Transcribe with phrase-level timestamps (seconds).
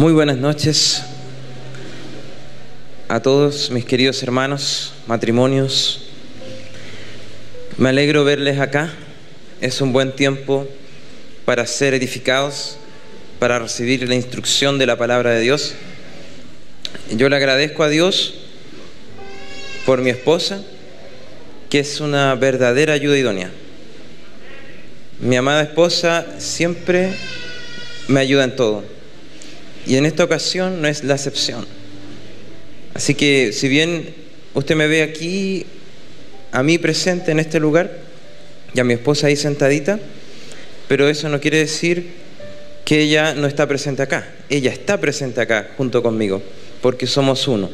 [0.00, 1.02] Muy buenas noches
[3.06, 6.06] a todos mis queridos hermanos, matrimonios.
[7.76, 8.94] Me alegro verles acá.
[9.60, 10.66] Es un buen tiempo
[11.44, 12.78] para ser edificados,
[13.38, 15.74] para recibir la instrucción de la palabra de Dios.
[17.10, 18.32] Yo le agradezco a Dios
[19.84, 20.62] por mi esposa,
[21.68, 23.50] que es una verdadera ayuda idónea.
[25.20, 27.12] Mi amada esposa siempre
[28.08, 28.99] me ayuda en todo.
[29.86, 31.66] Y en esta ocasión no es la excepción.
[32.94, 34.14] Así que si bien
[34.54, 35.66] usted me ve aquí,
[36.52, 37.90] a mí presente en este lugar,
[38.74, 39.98] y a mi esposa ahí sentadita,
[40.88, 42.08] pero eso no quiere decir
[42.84, 44.28] que ella no está presente acá.
[44.48, 46.42] Ella está presente acá junto conmigo,
[46.82, 47.70] porque somos uno.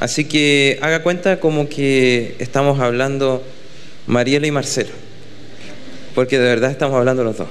[0.00, 3.42] Así que haga cuenta como que estamos hablando
[4.06, 4.90] Mariela y Marcelo,
[6.14, 7.48] porque de verdad estamos hablando los dos,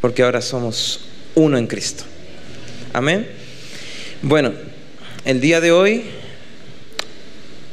[0.00, 1.00] porque ahora somos
[1.34, 2.04] uno en Cristo.
[2.92, 3.26] Amén.
[4.22, 4.52] Bueno,
[5.24, 6.04] el día de hoy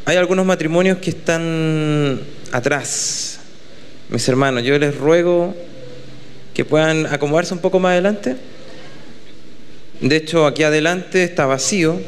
[0.06, 2.20] hay algunos matrimonios que están
[2.52, 3.40] atrás.
[4.09, 5.56] Mis hermanos, yo les ruego
[6.53, 8.36] que puedan acomodarse un poco más adelante.
[10.02, 12.02] De hecho, aquí adelante está vacío,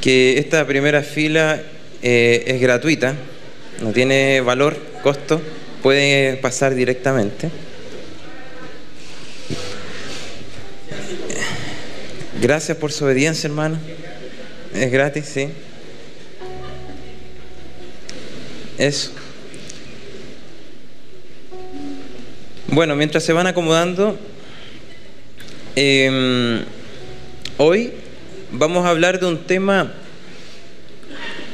[0.00, 1.60] que esta primera fila
[2.02, 3.14] eh, es gratuita,
[3.82, 5.40] no tiene valor, costo,
[5.82, 7.50] puede pasar directamente.
[12.40, 13.78] Gracias por su obediencia, hermano.
[14.72, 15.48] Es gratis, sí.
[18.78, 19.10] Eso.
[22.68, 24.16] Bueno, mientras se van acomodando,
[25.74, 26.62] em,
[27.56, 27.94] hoy
[28.52, 29.92] vamos a hablar de un tema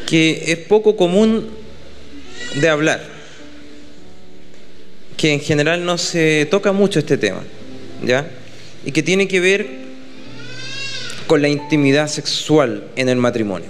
[0.06, 1.48] que es poco común
[2.56, 3.02] de hablar,
[5.16, 7.42] que en general no se toca mucho este tema,
[8.04, 8.28] ¿ya?
[8.84, 9.83] Y que tiene que ver
[11.26, 13.68] con la intimidad sexual en el matrimonio.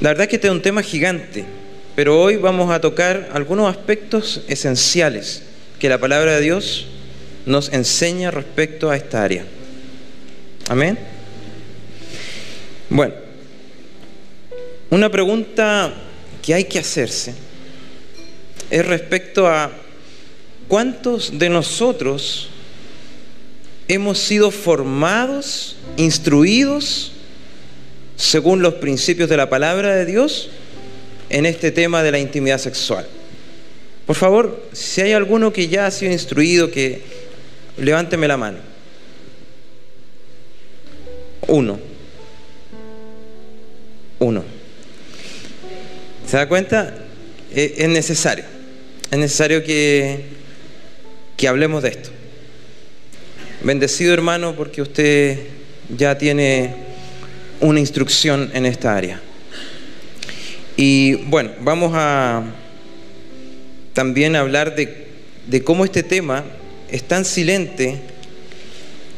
[0.00, 1.44] La verdad es que este es un tema gigante,
[1.96, 5.42] pero hoy vamos a tocar algunos aspectos esenciales
[5.78, 6.86] que la palabra de Dios
[7.46, 9.44] nos enseña respecto a esta área.
[10.68, 10.98] Amén.
[12.90, 13.14] Bueno,
[14.90, 15.92] una pregunta
[16.42, 17.34] que hay que hacerse
[18.70, 19.70] es respecto a
[20.68, 22.50] cuántos de nosotros
[23.88, 27.12] hemos sido formados, instruidos,
[28.16, 30.50] según los principios de la palabra de Dios,
[31.30, 33.06] en este tema de la intimidad sexual.
[34.06, 37.02] Por favor, si hay alguno que ya ha sido instruido, que
[37.78, 38.58] levánteme la mano.
[41.46, 41.78] Uno.
[44.18, 44.44] Uno.
[46.26, 46.94] ¿Se da cuenta?
[47.54, 48.44] Eh, es necesario.
[49.10, 50.24] Es necesario que,
[51.36, 52.10] que hablemos de esto.
[53.60, 55.40] Bendecido hermano porque usted
[55.96, 56.74] ya tiene
[57.60, 59.20] una instrucción en esta área.
[60.76, 62.44] Y bueno, vamos a
[63.94, 65.08] también hablar de,
[65.48, 66.44] de cómo este tema
[66.88, 67.98] es tan silente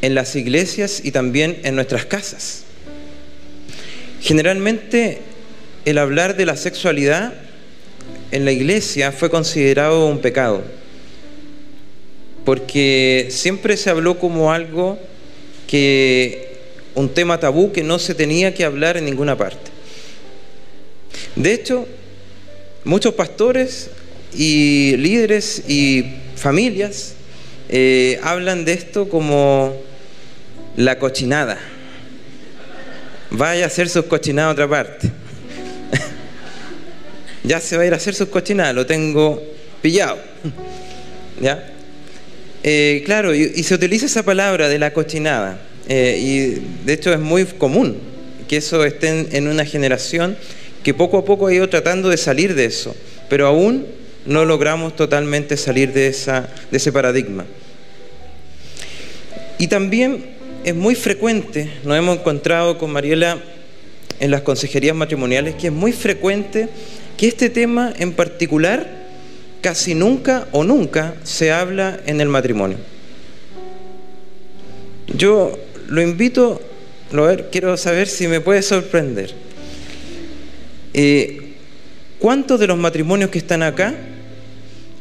[0.01, 2.63] en las iglesias y también en nuestras casas.
[4.21, 5.19] Generalmente
[5.85, 7.35] el hablar de la sexualidad
[8.31, 10.80] en la iglesia fue considerado un pecado
[12.45, 14.99] porque siempre se habló como algo
[15.67, 16.51] que
[16.95, 19.71] un tema tabú que no se tenía que hablar en ninguna parte.
[21.35, 21.87] De hecho,
[22.83, 23.89] muchos pastores
[24.33, 27.13] y líderes y familias
[27.69, 29.73] eh, hablan de esto como
[30.75, 31.57] la cochinada.
[33.29, 35.09] Vaya a hacer sus cochinadas a otra parte.
[37.43, 39.41] ya se va a ir a hacer sus cochinadas, lo tengo
[39.81, 40.17] pillado.
[41.41, 41.71] ¿Ya?
[42.63, 47.19] Eh, claro, y, se utiliza esa palabra de la cochinada, eh, y de hecho es
[47.19, 47.97] muy común
[48.47, 50.37] que eso esté en, una generación
[50.83, 52.95] que poco a poco ha ido tratando de salir de eso,
[53.29, 53.87] pero aún
[54.25, 57.45] no logramos totalmente salir de, esa, de ese paradigma.
[59.57, 60.25] Y también
[60.63, 63.39] es muy frecuente, nos hemos encontrado con Mariela
[64.19, 66.67] en las consejerías matrimoniales, que es muy frecuente
[67.17, 69.00] que este tema en particular
[69.61, 72.77] casi nunca o nunca se habla en el matrimonio.
[75.07, 76.61] Yo lo invito,
[77.11, 79.33] ver, quiero saber si me puede sorprender.
[80.93, 81.53] Eh,
[82.19, 83.95] ¿Cuántos de los matrimonios que están acá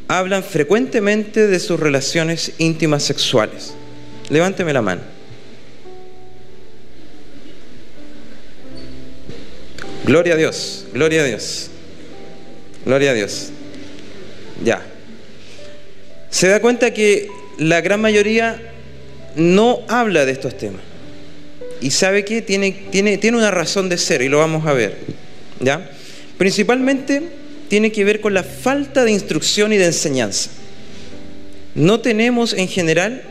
[0.09, 3.75] hablan frecuentemente de sus relaciones íntimas sexuales?
[4.29, 5.03] Levánteme la mano.
[10.05, 11.71] Gloria a Dios, gloria a Dios,
[12.85, 13.53] gloria a Dios.
[14.65, 14.83] Ya.
[16.31, 17.29] Se da cuenta que
[17.59, 18.61] la gran mayoría
[19.37, 20.83] no habla de estos temas.
[21.81, 24.99] Y sabe que tiene, tiene, tiene una razón de ser y lo vamos a ver.
[25.61, 25.91] ¿ya?
[26.39, 27.23] Principalmente
[27.69, 30.51] tiene que ver con la falta de instrucción y de enseñanza.
[31.75, 33.23] No tenemos en general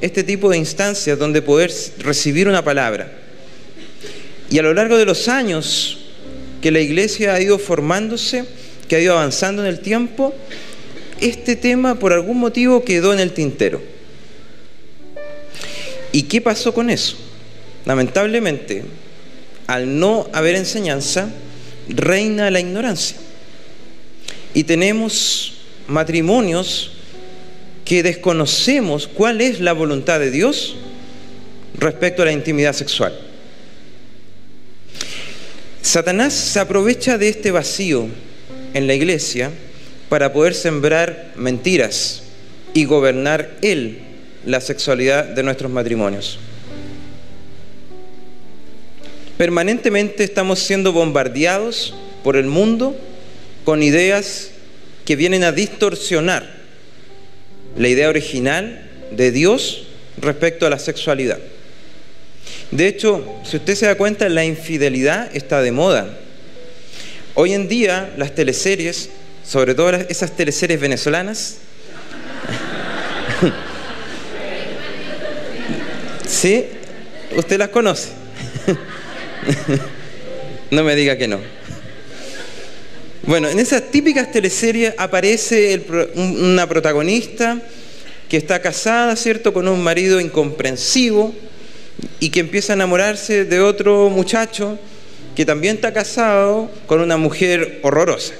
[0.00, 3.10] este tipo de instancias donde poder recibir una palabra.
[4.50, 5.98] Y a lo largo de los años
[6.60, 8.44] que la iglesia ha ido formándose,
[8.88, 10.34] que ha ido avanzando en el tiempo,
[11.20, 13.80] este tema por algún motivo quedó en el tintero.
[16.12, 17.16] ¿Y qué pasó con eso?
[17.84, 18.84] Lamentablemente,
[19.66, 21.28] al no haber enseñanza,
[21.88, 23.16] reina la ignorancia.
[24.54, 25.54] Y tenemos
[25.86, 26.92] matrimonios
[27.84, 30.76] que desconocemos cuál es la voluntad de Dios
[31.78, 33.18] respecto a la intimidad sexual.
[35.82, 38.08] Satanás se aprovecha de este vacío
[38.74, 39.52] en la iglesia
[40.08, 42.22] para poder sembrar mentiras
[42.74, 43.98] y gobernar él
[44.44, 46.38] la sexualidad de nuestros matrimonios.
[49.36, 51.94] Permanentemente estamos siendo bombardeados
[52.24, 52.96] por el mundo
[53.64, 54.50] con ideas
[55.04, 56.56] que vienen a distorsionar
[57.76, 59.86] la idea original de Dios
[60.18, 61.38] respecto a la sexualidad.
[62.70, 66.18] De hecho, si usted se da cuenta, la infidelidad está de moda.
[67.34, 69.10] Hoy en día las teleseries,
[69.46, 71.56] sobre todo esas teleseries venezolanas,
[76.26, 76.64] ¿sí?
[77.36, 78.08] ¿Usted las conoce?
[80.70, 81.38] no me diga que no.
[83.22, 85.84] Bueno, en esas típicas teleseries aparece
[86.14, 87.60] una protagonista
[88.28, 91.34] que está casada, ¿cierto?, con un marido incomprensivo
[92.18, 94.78] y que empieza a enamorarse de otro muchacho
[95.36, 98.34] que también está casado con una mujer horrorosa.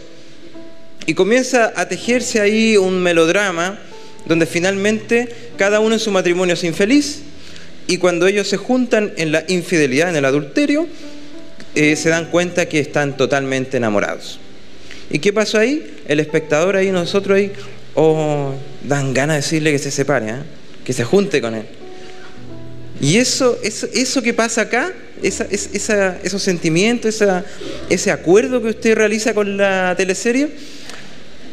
[1.06, 3.79] Y comienza a tejerse ahí un melodrama
[4.26, 7.20] donde finalmente cada uno en su matrimonio es infeliz
[7.87, 10.88] y cuando ellos se juntan en la infidelidad, en el adulterio,
[11.75, 14.41] eh, se dan cuenta que están totalmente enamorados.
[15.08, 15.99] ¿Y qué pasó ahí?
[16.08, 17.53] El espectador ahí, nosotros ahí,
[17.94, 20.35] oh, dan ganas de decirle que se separe, ¿eh?
[20.85, 21.67] que se junte con él.
[23.00, 24.93] Y eso, eso, eso que pasa acá,
[25.23, 27.23] esos sentimientos,
[27.91, 30.49] ese acuerdo que usted realiza con la teleserie,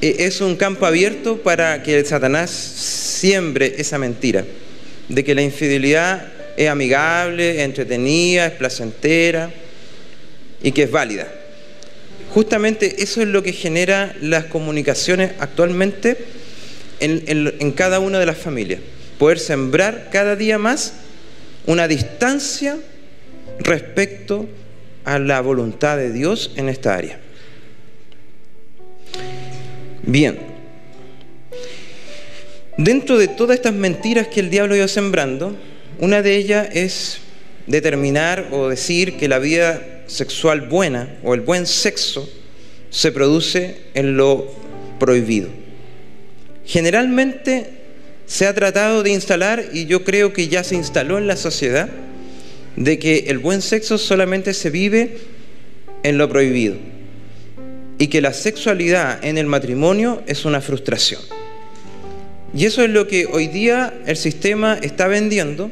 [0.03, 4.43] es un campo abierto para que Satanás siembre esa mentira,
[5.07, 9.51] de que la infidelidad es amigable, es entretenida, es placentera
[10.61, 11.27] y que es válida.
[12.33, 16.17] Justamente eso es lo que genera las comunicaciones actualmente
[16.99, 18.79] en, cada una de las familias.
[19.19, 20.93] Poder sembrar cada día más
[21.65, 22.77] una distancia
[23.59, 24.49] respecto
[25.05, 27.22] a la voluntad de Dios en esta área.
[30.05, 30.37] Bien,
[32.77, 35.55] dentro de todas estas mentiras que el diablo iba sembrando,
[35.97, 37.19] una de ellas es
[37.67, 42.29] determinar o decir que la vida sexual buena o el buen sexo
[42.89, 44.53] se produce en lo
[44.99, 45.47] prohibido.
[46.65, 47.69] Generalmente
[48.25, 51.87] se ha tratado de instalar, y yo creo que ya se instaló en la sociedad,
[52.75, 55.17] de que el buen sexo solamente se vive
[56.03, 56.92] en lo prohibido
[57.97, 61.21] y que la sexualidad en el matrimonio es una frustración.
[62.55, 65.71] Y eso es lo que hoy día el sistema está vendiendo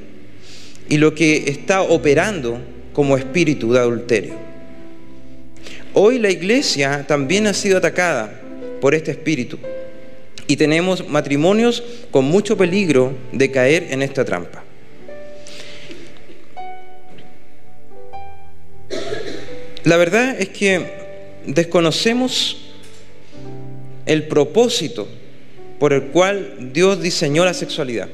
[0.89, 2.59] y lo que está operando
[2.93, 4.35] como espíritu de adulterio.
[5.93, 8.41] Hoy la iglesia también ha sido atacada
[8.79, 9.57] por este espíritu
[10.47, 14.63] y tenemos matrimonios con mucho peligro de caer en esta trampa.
[19.83, 21.00] La verdad es que
[21.45, 22.57] desconocemos
[24.05, 25.07] el propósito
[25.79, 28.09] por el cual Dios diseñó la sexualidad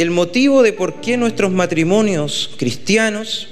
[0.00, 3.48] el motivo de por qué nuestros matrimonios cristianos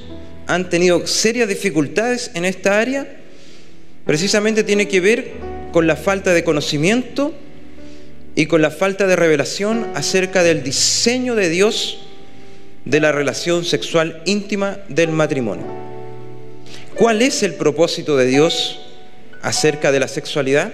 [0.46, 3.06] han tenido serias dificultades en esta área,
[4.06, 5.32] precisamente tiene que ver
[5.72, 7.34] con la falta de conocimiento
[8.34, 11.98] y con la falta de revelación acerca del diseño de Dios
[12.86, 15.87] de la relación sexual íntima del matrimonio.
[16.98, 18.80] ¿Cuál es el propósito de Dios
[19.40, 20.72] acerca de la sexualidad?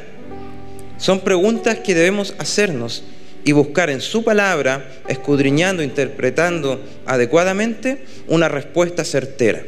[0.96, 3.04] Son preguntas que debemos hacernos
[3.44, 9.64] y buscar en su palabra, escudriñando, interpretando adecuadamente, una respuesta certera.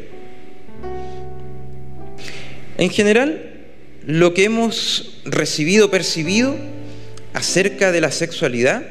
[2.78, 3.66] En general,
[4.06, 6.56] lo que hemos recibido, percibido
[7.34, 8.82] acerca de la sexualidad,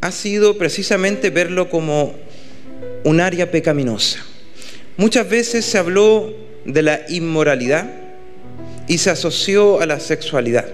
[0.00, 2.14] ha sido precisamente verlo como
[3.04, 4.24] un área pecaminosa.
[4.96, 7.90] Muchas veces se habló de la inmoralidad
[8.88, 10.66] y se asoció a la sexualidad.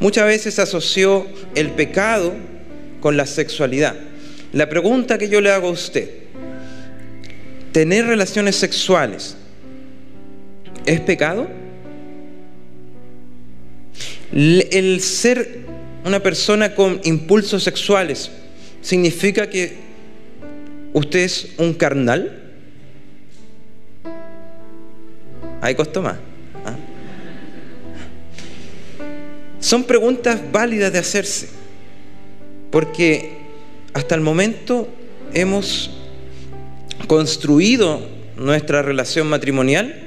[0.00, 2.34] Muchas veces asoció el pecado
[3.00, 3.94] con la sexualidad.
[4.52, 6.08] La pregunta que yo le hago a usted,
[7.72, 9.36] ¿tener relaciones sexuales
[10.86, 11.48] es pecado?
[14.32, 15.64] El ser
[16.04, 18.30] una persona con impulsos sexuales
[18.82, 19.76] significa que
[20.92, 22.43] usted es un carnal.
[25.64, 26.18] Ahí costó más.
[26.66, 26.76] ¿ah?
[29.60, 31.48] Son preguntas válidas de hacerse,
[32.70, 33.38] porque
[33.94, 34.90] hasta el momento
[35.32, 35.90] hemos
[37.06, 38.06] construido
[38.36, 40.06] nuestra relación matrimonial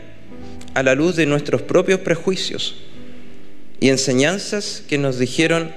[0.76, 2.76] a la luz de nuestros propios prejuicios
[3.80, 5.72] y enseñanzas que nos dijeron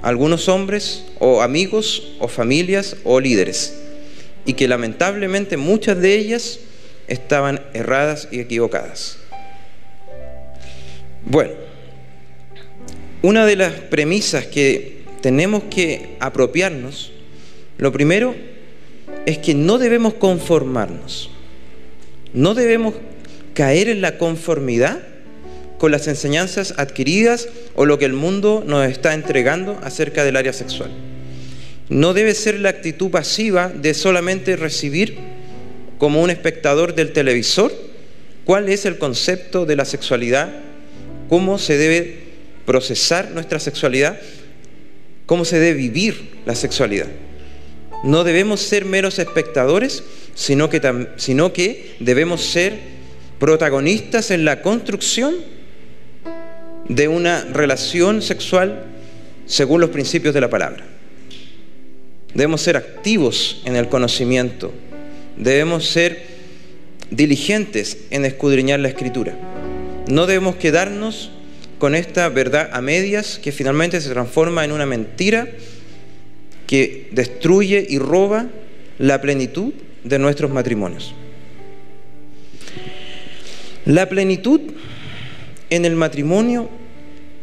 [0.00, 3.80] algunos hombres o amigos o familias o líderes
[4.46, 6.60] y que lamentablemente muchas de ellas
[7.08, 9.18] estaban erradas y equivocadas.
[11.24, 11.52] Bueno,
[13.22, 17.12] una de las premisas que tenemos que apropiarnos,
[17.76, 18.34] lo primero
[19.26, 21.30] es que no debemos conformarnos,
[22.32, 22.94] no debemos
[23.54, 25.00] caer en la conformidad
[25.78, 30.52] con las enseñanzas adquiridas o lo que el mundo nos está entregando acerca del área
[30.52, 30.90] sexual.
[31.88, 35.37] No debe ser la actitud pasiva de solamente recibir
[35.98, 37.72] como un espectador del televisor
[38.48, 40.48] cuál es el concepto de la sexualidad,
[41.28, 42.16] cómo se debe
[42.64, 44.18] procesar nuestra sexualidad,
[45.26, 47.08] cómo se debe vivir la sexualidad.
[48.04, 50.02] No debemos ser meros espectadores,
[50.34, 52.78] sino que, debemos ser
[53.38, 55.34] protagonistas en la construcción
[56.88, 58.84] de una relación sexual
[59.44, 60.86] según los principios de la palabra.
[62.32, 64.72] Debemos ser activos en el conocimiento,
[65.38, 66.22] debemos ser
[67.10, 69.34] diligentes en escudriñar la escritura.
[70.08, 71.30] No debemos quedarnos
[71.78, 75.48] con esta verdad a medias que finalmente se transforma en una mentira
[76.66, 78.46] que destruye y roba
[78.98, 79.72] la plenitud
[80.04, 81.14] de nuestros matrimonios.
[83.84, 84.60] La plenitud
[85.70, 86.68] en el matrimonio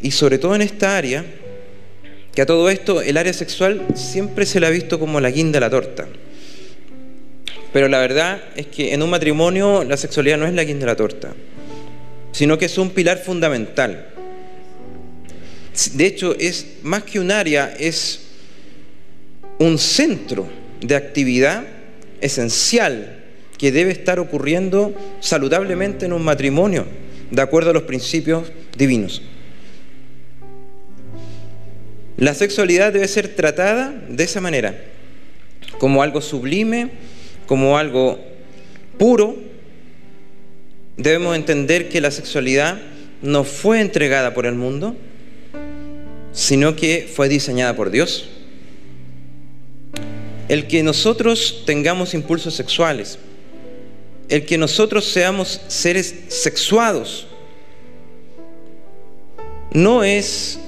[0.01, 1.25] y sobre todo en esta área,
[2.33, 5.57] que a todo esto el área sexual siempre se la ha visto como la guinda
[5.57, 6.07] de la torta.
[7.75, 10.91] Pero la verdad es que en un matrimonio la sexualidad no es la guinda de
[10.93, 11.33] la torta,
[12.31, 14.13] sino que es un pilar fundamental.
[15.91, 18.27] De hecho, es más que un área, es
[19.59, 20.47] un centro
[20.79, 21.65] de actividad
[22.21, 23.25] esencial
[23.57, 26.85] que debe estar ocurriendo saludablemente en un matrimonio,
[27.29, 29.21] de acuerdo a los principios divinos.
[32.15, 34.81] La sexualidad debe ser tratada de esa manera,
[35.77, 37.14] como algo sublime,
[37.45, 38.19] como algo
[38.97, 39.35] puro.
[40.97, 42.79] Debemos entender que la sexualidad
[43.21, 44.95] no fue entregada por el mundo,
[46.31, 48.29] sino que fue diseñada por Dios.
[50.47, 53.17] El que nosotros tengamos impulsos sexuales,
[54.29, 57.27] el que nosotros seamos seres sexuados,
[59.71, 60.59] no es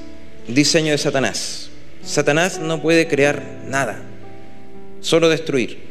[0.48, 1.70] diseño de Satanás.
[2.04, 4.02] Satanás no puede crear nada,
[5.02, 5.87] solo destruir.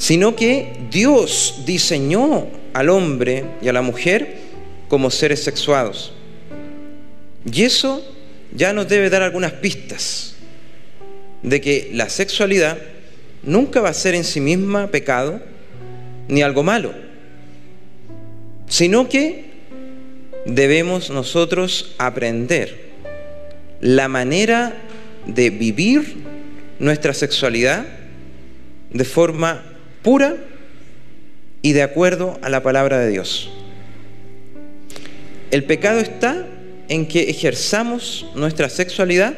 [0.00, 4.38] Sino que Dios diseñó al hombre y a la mujer
[4.88, 6.14] como seres sexuados.
[7.44, 8.02] Y eso
[8.50, 10.36] ya nos debe dar algunas pistas
[11.42, 12.78] de que la sexualidad
[13.42, 15.42] nunca va a ser en sí misma pecado
[16.28, 16.94] ni algo malo,
[18.68, 19.50] sino que
[20.46, 22.88] debemos nosotros aprender
[23.82, 24.74] la manera
[25.26, 26.16] de vivir
[26.78, 27.86] nuestra sexualidad
[28.90, 29.62] de forma
[30.02, 30.36] pura
[31.62, 33.50] y de acuerdo a la palabra de Dios.
[35.50, 36.46] El pecado está
[36.88, 39.34] en que ejerzamos nuestra sexualidad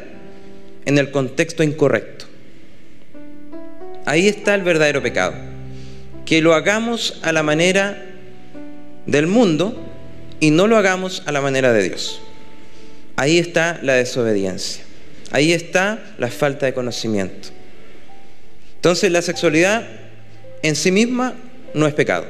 [0.85, 2.27] en el contexto incorrecto.
[4.05, 5.35] Ahí está el verdadero pecado.
[6.27, 8.05] Que lo hagamos a la manera
[9.07, 9.77] del mundo
[10.41, 12.21] y no lo hagamos a la manera de Dios.
[13.17, 14.85] Ahí está la desobediencia.
[15.31, 17.49] Ahí está la falta de conocimiento.
[18.77, 19.87] Entonces la sexualidad
[20.63, 21.35] en sí misma
[21.75, 22.27] no es pecado.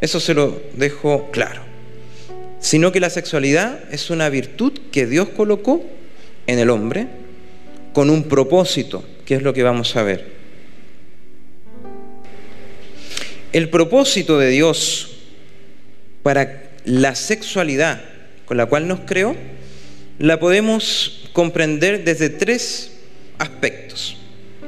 [0.00, 1.62] Eso se lo dejo claro.
[2.60, 5.84] Sino que la sexualidad es una virtud que Dios colocó
[6.46, 7.06] en el hombre
[7.92, 10.38] con un propósito, que es lo que vamos a ver.
[13.52, 15.16] El propósito de Dios
[16.22, 18.02] para la sexualidad
[18.44, 19.36] con la cual nos creó
[20.18, 22.92] la podemos comprender desde tres
[23.38, 24.17] aspectos.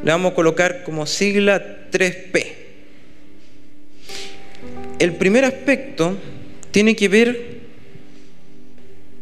[0.02, 2.46] Le vamos a colocar como sigla 3P.
[4.98, 6.16] El primer aspecto
[6.70, 7.60] tiene que ver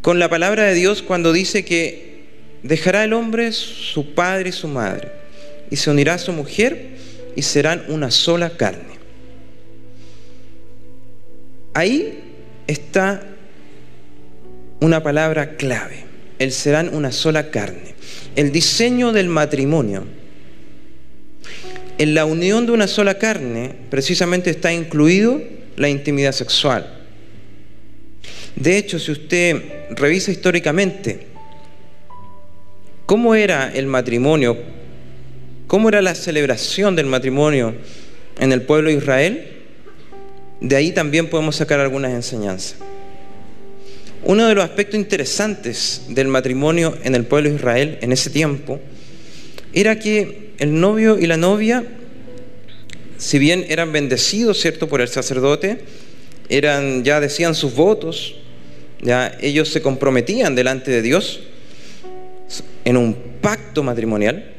[0.02, 2.22] con la palabra de Dios cuando dice que
[2.62, 5.10] dejará el hombre su padre y su madre,
[5.70, 6.96] y se unirá a su mujer,
[7.36, 8.98] y serán una sola carne.
[11.74, 12.18] Ahí
[12.66, 13.22] está
[14.80, 16.04] una palabra clave.
[16.38, 17.94] El serán una sola carne.
[18.34, 20.04] El diseño del matrimonio.
[21.98, 25.42] En la unión de una sola carne precisamente está incluido
[25.76, 26.94] la intimidad sexual.
[28.54, 31.26] De hecho, si usted revisa históricamente
[33.04, 34.56] cómo era el matrimonio,
[35.66, 37.74] cómo era la celebración del matrimonio
[38.38, 39.48] en el pueblo de Israel,
[40.60, 42.76] de ahí también podemos sacar algunas enseñanzas.
[44.24, 48.80] Uno de los aspectos interesantes del matrimonio en el pueblo de Israel en ese tiempo
[49.72, 51.84] era que el novio y la novia,
[53.16, 55.80] si bien eran bendecidos, ¿cierto?, por el sacerdote,
[56.48, 58.34] eran, ya decían sus votos,
[59.00, 61.40] ya ellos se comprometían delante de Dios
[62.84, 64.52] en un pacto matrimonial,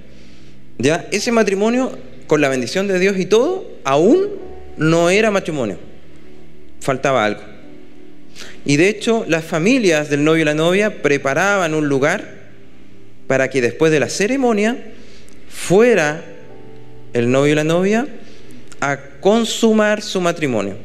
[0.78, 4.28] ya ese matrimonio con la bendición de Dios y todo, aún
[4.78, 5.78] no era matrimonio,
[6.80, 7.42] faltaba algo.
[8.66, 12.40] Y de hecho, las familias del novio y la novia preparaban un lugar
[13.28, 14.78] para que después de la ceremonia
[15.50, 16.24] fuera
[17.14, 18.08] el novio y la novia
[18.80, 20.76] a consumar su matrimonio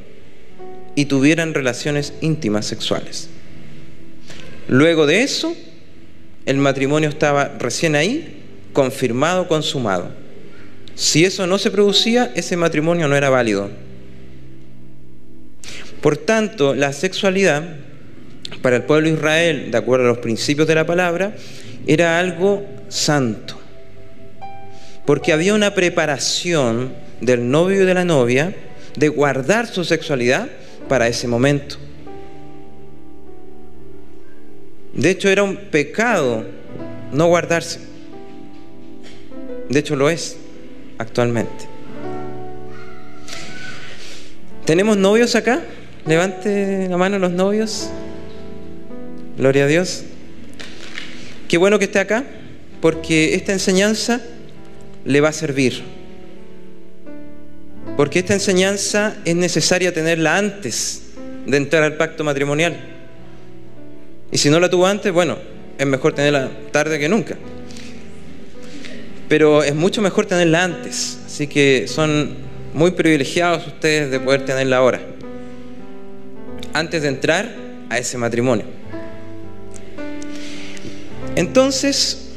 [0.97, 3.29] y tuvieran relaciones íntimas sexuales.
[4.69, 5.55] Luego de eso,
[6.47, 8.43] el matrimonio estaba recién ahí,
[8.73, 10.11] confirmado, consumado.
[10.95, 13.71] Si eso no se producía, ese matrimonio no era válido.
[16.01, 17.77] Por tanto, la sexualidad
[18.63, 21.35] para el pueblo de Israel, de acuerdo a los principios de la palabra,
[21.87, 23.64] era algo santo.
[25.05, 28.55] Porque había una preparación del novio y de la novia
[28.97, 30.49] de guardar su sexualidad
[30.89, 31.77] para ese momento.
[34.93, 36.45] De hecho, era un pecado
[37.13, 37.81] no guardarse.
[39.69, 40.37] De hecho, lo es
[40.99, 41.67] actualmente.
[44.65, 45.63] ¿Tenemos novios acá?
[46.07, 47.91] Levante la mano los novios.
[49.37, 50.05] Gloria a Dios.
[51.49, 52.25] Qué bueno que esté acá,
[52.81, 54.21] porque esta enseñanza
[55.05, 55.83] le va a servir.
[57.97, 61.03] Porque esta enseñanza es necesaria tenerla antes
[61.47, 62.77] de entrar al pacto matrimonial.
[64.33, 65.39] Y si no la tuvo antes, bueno,
[65.79, 67.37] es mejor tenerla tarde que nunca.
[69.29, 71.21] Pero es mucho mejor tenerla antes.
[71.27, 72.37] Así que son
[72.73, 75.01] muy privilegiados ustedes de poder tenerla ahora
[76.73, 77.49] antes de entrar
[77.89, 78.67] a ese matrimonio.
[81.37, 82.33] Entonces,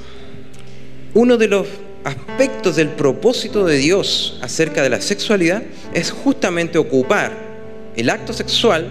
[1.14, 1.68] uno de los
[2.08, 7.32] aspectos del propósito de Dios acerca de la sexualidad es justamente ocupar
[7.96, 8.88] el acto sexual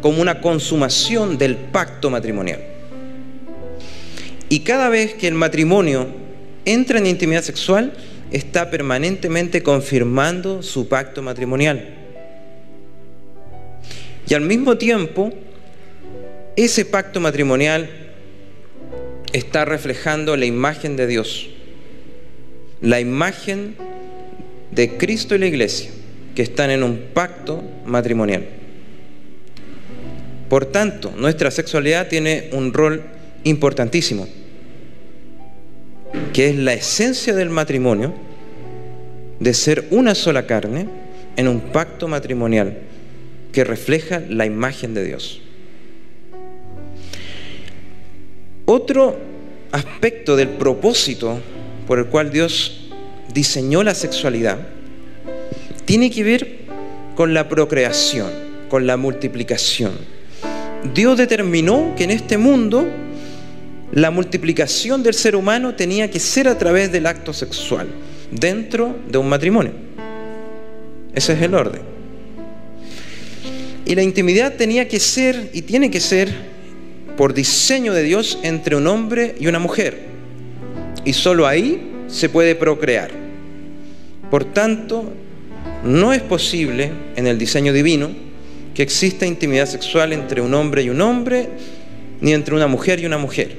[0.00, 2.60] como una consumación del pacto matrimonial.
[4.48, 6.06] Y cada vez que el matrimonio
[6.64, 7.92] entra en intimidad sexual,
[8.30, 11.88] está permanentemente confirmando su pacto matrimonial.
[14.26, 15.32] Y al mismo tiempo,
[16.56, 17.90] ese pacto matrimonial
[19.32, 21.48] está reflejando la imagen de Dios,
[22.84, 23.74] la imagen
[24.70, 25.90] de Cristo y la iglesia,
[26.34, 28.44] que están en un pacto matrimonial.
[30.50, 33.02] Por tanto, nuestra sexualidad tiene un rol
[33.44, 34.28] importantísimo,
[36.34, 38.12] que es la esencia del matrimonio,
[39.40, 40.86] de ser una sola carne
[41.36, 42.76] en un pacto matrimonial
[43.50, 45.40] que refleja la imagen de Dios.
[48.66, 49.16] Otro
[49.72, 51.40] aspecto del propósito
[51.86, 52.90] por el cual Dios
[53.32, 54.58] diseñó la sexualidad
[55.84, 56.58] tiene que ver
[57.14, 58.30] con la procreación,
[58.68, 59.92] con la multiplicación.
[60.94, 62.86] Dios determinó que en este mundo
[63.92, 67.88] la multiplicación del ser humano tenía que ser a través del acto sexual,
[68.30, 69.72] dentro de un matrimonio.
[71.14, 71.82] Ese es el orden.
[73.86, 76.32] Y la intimidad tenía que ser y tiene que ser
[77.16, 80.13] por diseño de Dios entre un hombre y una mujer.
[81.04, 83.10] Y solo ahí se puede procrear.
[84.30, 85.12] Por tanto,
[85.84, 88.10] no es posible en el diseño divino
[88.74, 91.48] que exista intimidad sexual entre un hombre y un hombre,
[92.20, 93.58] ni entre una mujer y una mujer.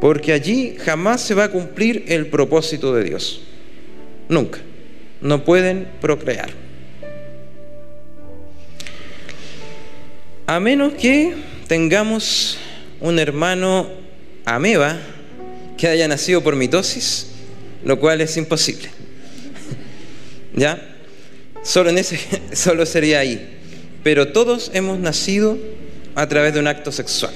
[0.00, 3.42] Porque allí jamás se va a cumplir el propósito de Dios.
[4.28, 4.60] Nunca.
[5.20, 6.50] No pueden procrear.
[10.46, 11.34] A menos que
[11.66, 12.56] tengamos
[13.00, 13.88] un hermano
[14.46, 14.98] ameba
[15.78, 17.28] que haya nacido por mitosis,
[17.84, 18.90] lo cual es imposible.
[20.54, 20.96] ¿Ya?
[21.62, 22.18] Solo, en ese,
[22.52, 23.56] solo sería ahí.
[24.02, 25.56] Pero todos hemos nacido
[26.14, 27.32] a través de un acto sexual.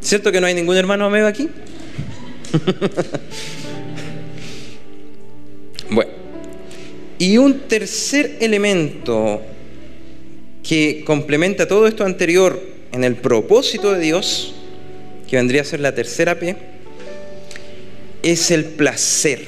[0.00, 1.48] ¿Cierto que no hay ningún hermano ameba aquí?
[5.90, 6.10] bueno,
[7.18, 9.42] y un tercer elemento
[10.62, 12.62] que complementa todo esto anterior
[12.92, 14.54] en el propósito de Dios,
[15.28, 16.73] que vendría a ser la tercera P,
[18.24, 19.44] es el placer.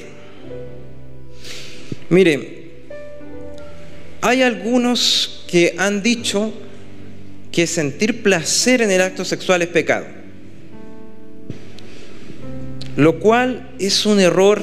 [2.09, 2.67] Mire,
[4.21, 6.53] hay algunos que han dicho
[7.51, 10.05] que sentir placer en el acto sexual es pecado,
[12.95, 14.61] lo cual es un error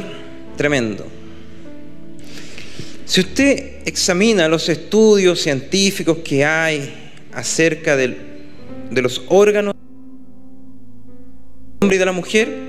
[0.56, 1.06] tremendo.
[3.04, 6.94] Si usted examina los estudios científicos que hay
[7.32, 8.16] acerca de
[8.90, 9.82] los órganos del
[11.82, 12.63] hombre y de la mujer,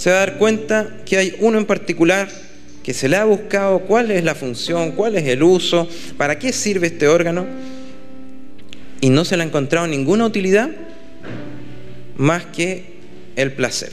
[0.00, 2.26] se va a dar cuenta que hay uno en particular
[2.82, 5.86] que se le ha buscado cuál es la función, cuál es el uso,
[6.16, 7.44] para qué sirve este órgano,
[9.02, 10.70] y no se le ha encontrado ninguna utilidad
[12.16, 12.94] más que
[13.36, 13.92] el placer.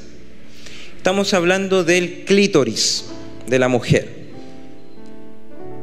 [0.95, 3.03] Estamos hablando del clítoris
[3.45, 4.07] de la mujer.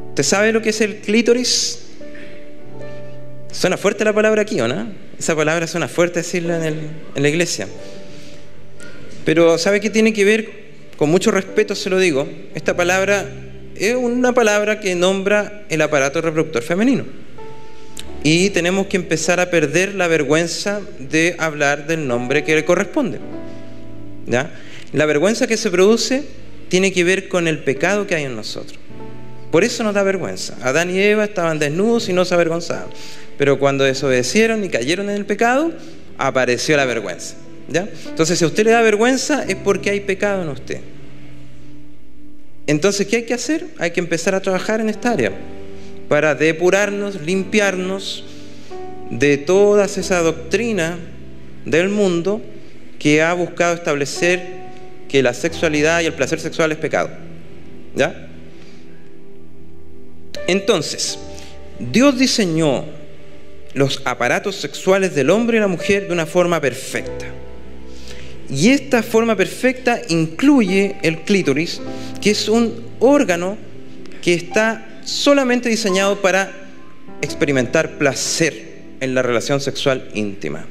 [0.09, 1.83] ¿Usted sabe lo que es el clítoris?
[3.51, 4.87] Suena fuerte la palabra aquí, ¿o no?
[5.19, 6.79] Esa palabra suena fuerte decirla en,
[7.13, 7.67] en la iglesia.
[9.25, 10.49] Pero ¿sabe qué tiene que ver?
[10.95, 12.27] Con mucho respeto se lo digo.
[12.53, 13.25] Esta palabra
[13.75, 17.03] es una palabra que nombra el aparato reproductor femenino.
[18.23, 23.19] Y tenemos que empezar a perder la vergüenza de hablar del nombre que le corresponde.
[24.25, 24.51] ¿Ya?
[24.93, 26.23] La vergüenza que se produce
[26.69, 28.79] tiene que ver con el pecado que hay en nosotros.
[29.51, 30.57] Por eso nos da vergüenza.
[30.61, 32.87] Adán y Eva estaban desnudos y no se avergonzaban.
[33.37, 35.71] Pero cuando desobedecieron y cayeron en el pecado,
[36.17, 37.35] apareció la vergüenza.
[37.67, 40.81] Entonces, si a usted le da vergüenza, es porque hay pecado en usted.
[42.67, 43.67] Entonces, ¿qué hay que hacer?
[43.77, 45.31] Hay que empezar a trabajar en esta área
[46.07, 48.23] para depurarnos, limpiarnos
[49.09, 50.97] de toda esa doctrina
[51.65, 52.41] del mundo
[52.99, 54.41] que ha buscado establecer
[55.07, 57.09] que la sexualidad y el placer sexual es pecado.
[57.95, 58.27] ¿Ya?
[60.47, 61.19] Entonces,
[61.79, 62.85] Dios diseñó
[63.73, 67.25] los aparatos sexuales del hombre y la mujer de una forma perfecta.
[68.49, 71.81] Y esta forma perfecta incluye el clítoris,
[72.21, 73.57] que es un órgano
[74.21, 76.51] que está solamente diseñado para
[77.21, 80.65] experimentar placer en la relación sexual íntima.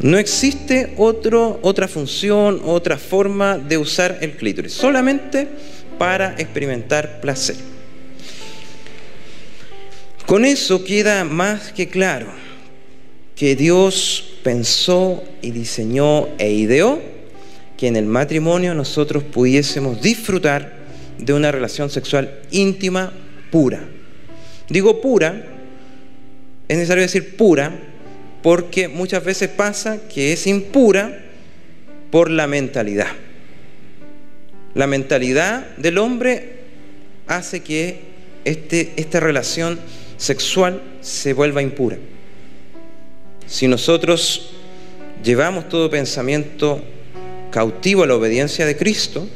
[0.00, 5.48] No existe otra función, otra forma de usar el clítoris, solamente
[5.98, 7.56] para experimentar placer.
[10.26, 12.26] Con eso queda más que claro
[13.36, 17.02] que Dios pensó y diseñó e ideó
[17.76, 20.72] que en el matrimonio nosotros pudiésemos disfrutar
[21.18, 23.12] de una relación sexual íntima
[23.50, 23.80] pura.
[24.68, 25.44] Digo pura,
[26.68, 27.76] es necesario decir pura,
[28.44, 31.24] porque muchas veces pasa que es impura
[32.12, 33.08] por la mentalidad.
[34.74, 36.60] La mentalidad del hombre
[37.26, 37.98] hace que
[38.44, 39.80] este, esta relación
[40.18, 41.98] sexual se vuelva impura.
[43.46, 44.50] Si nosotros
[45.22, 46.82] llevamos todo pensamiento
[47.50, 49.28] cautivo a la obediencia de Cristo,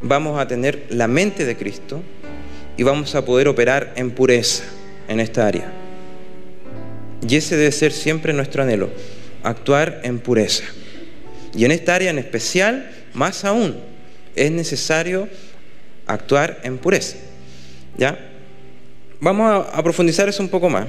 [0.00, 2.02] vamos a tener la mente de Cristo
[2.76, 4.64] y vamos a poder operar en pureza
[5.08, 5.72] en esta área.
[7.28, 8.90] Y ese debe ser siempre nuestro anhelo,
[9.42, 10.64] actuar en pureza.
[11.54, 13.76] Y en esta área en especial, más aún,
[14.36, 15.28] es necesario
[16.06, 17.16] actuar en pureza.
[17.98, 18.18] ¿Ya?
[19.20, 20.86] Vamos a, profundizar eso un poco más.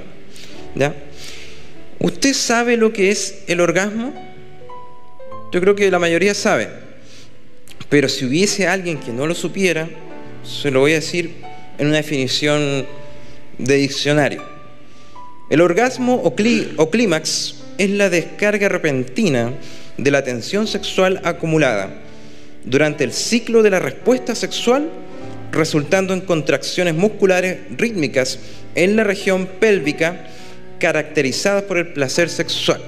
[0.76, 0.96] ¿ya?
[2.04, 4.12] ¿Usted sabe lo que es el orgasmo?
[5.52, 6.68] Yo creo que la mayoría sabe.
[7.90, 9.88] Pero si hubiese alguien que no lo supiera,
[10.44, 11.36] se lo voy a decir
[11.78, 12.88] en una definición
[13.60, 14.44] de diccionario.
[15.52, 16.34] El orgasmo o,
[16.78, 19.54] o clímax es la descarga repentina
[19.98, 22.02] de la tensión sexual acumulada
[22.66, 24.90] durante el ciclo de la respuesta sexual
[25.52, 28.40] resultando en contracciones musculares rítmicas
[28.74, 30.28] en la región pélvica
[30.82, 32.82] caracterizadas por el placer sexual.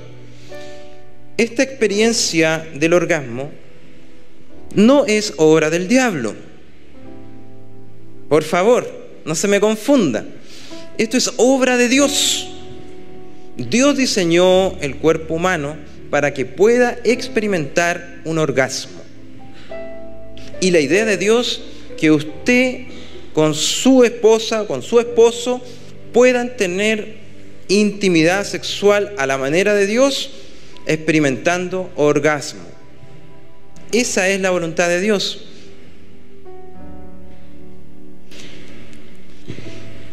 [1.37, 3.51] Esta experiencia del orgasmo
[4.75, 6.33] no es obra del diablo.
[8.27, 8.89] Por favor,
[9.23, 10.25] no se me confunda.
[10.97, 12.49] Esto es obra de Dios.
[13.55, 15.75] Dios diseñó el cuerpo humano
[16.09, 19.01] para que pueda experimentar un orgasmo.
[20.59, 21.61] Y la idea de Dios
[21.97, 22.85] que usted
[23.33, 25.61] con su esposa, con su esposo,
[26.11, 27.22] puedan tener
[27.67, 30.31] intimidad sexual a la manera de Dios,
[30.85, 32.61] experimentando orgasmo.
[33.91, 35.45] Esa es la voluntad de Dios.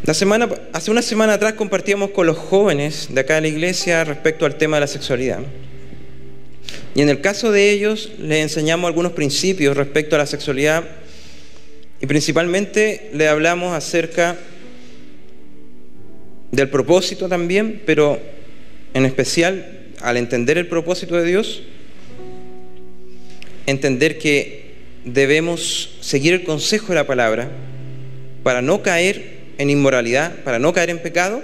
[0.04, 4.02] La semana, hace una semana atrás compartíamos con los jóvenes de acá de la iglesia
[4.04, 5.40] respecto al tema de la sexualidad.
[6.94, 10.84] Y en el caso de ellos les enseñamos algunos principios respecto a la sexualidad
[12.00, 14.36] y principalmente le hablamos acerca
[16.50, 18.20] del propósito también, pero
[18.94, 21.62] en especial al entender el propósito de Dios,
[23.66, 24.70] entender que
[25.04, 27.50] debemos seguir el consejo de la palabra
[28.42, 31.42] para no caer en inmoralidad, para no caer en pecado,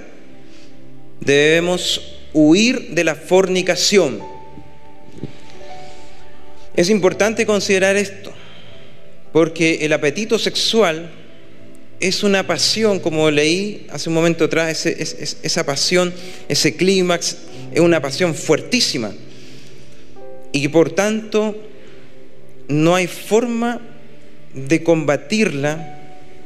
[1.21, 4.21] debemos huir de la fornicación.
[6.75, 8.33] Es importante considerar esto,
[9.33, 11.11] porque el apetito sexual
[12.01, 16.13] es una pasión, como leí hace un momento atrás, esa pasión,
[16.49, 17.37] ese clímax,
[17.73, 19.13] es una pasión fuertísima.
[20.53, 21.57] Y por tanto
[22.69, 23.81] no hay forma
[24.55, 25.99] de combatirla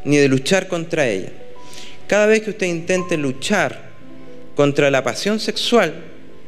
[0.05, 1.33] ni de luchar contra ella.
[2.07, 3.91] Cada vez que usted intente luchar
[4.57, 5.95] contra la pasión sexual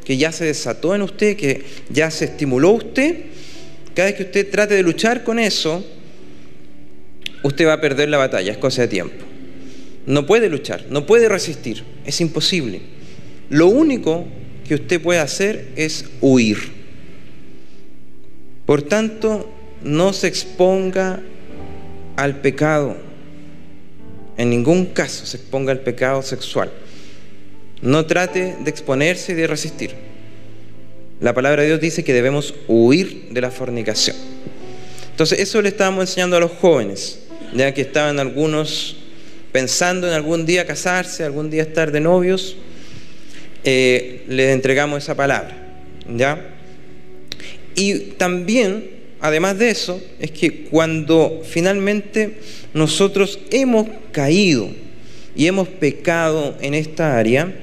[0.05, 3.17] que ya se desató en usted, que ya se estimuló usted,
[3.95, 5.85] cada vez que usted trate de luchar con eso,
[7.43, 9.25] usted va a perder la batalla, es cosa de tiempo.
[10.07, 12.81] No puede luchar, no puede resistir, es imposible.
[13.51, 14.25] Lo único
[14.67, 16.59] que usted puede hacer es huir.
[18.67, 19.51] Por tanto,
[19.83, 21.21] no se exponga
[22.17, 22.97] al pecado.
[24.37, 26.71] En ningún caso se exponga al pecado sexual.
[27.83, 29.91] No trate de exponerse y de resistir.
[31.21, 34.17] La palabra de Dios dice que debemos huir de la fornicación.
[35.11, 37.21] Entonces, eso le estábamos enseñando a los jóvenes,
[37.53, 38.97] ya que estaban algunos
[39.53, 42.57] pensando en algún día casarse, algún día estar de novios,
[43.65, 45.85] eh, les entregamos esa palabra.
[46.09, 46.55] ¿ya?
[47.75, 52.39] Y también, además de eso, es que cuando finalmente
[52.73, 54.71] nosotros hemos caído
[55.37, 57.55] y hemos pecado en esta área,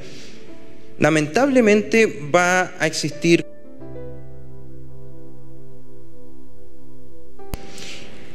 [0.99, 3.45] lamentablemente va a existir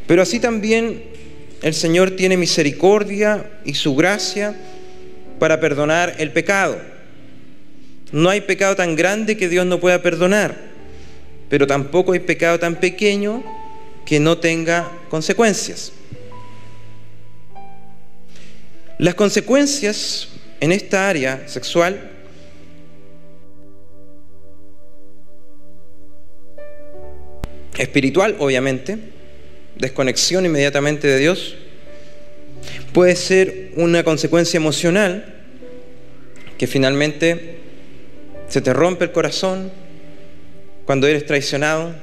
[0.06, 1.02] Pero así también
[1.64, 4.54] el Señor tiene misericordia y su gracia
[5.38, 6.76] para perdonar el pecado.
[8.12, 10.54] No hay pecado tan grande que Dios no pueda perdonar,
[11.48, 13.42] pero tampoco hay pecado tan pequeño
[14.04, 15.92] que no tenga consecuencias.
[18.98, 20.28] Las consecuencias
[20.60, 22.10] en esta área sexual
[27.78, 29.13] espiritual, obviamente,
[29.76, 31.56] desconexión inmediatamente de Dios,
[32.92, 35.34] puede ser una consecuencia emocional
[36.58, 37.58] que finalmente
[38.48, 39.70] se te rompe el corazón
[40.84, 41.94] cuando eres traicionado,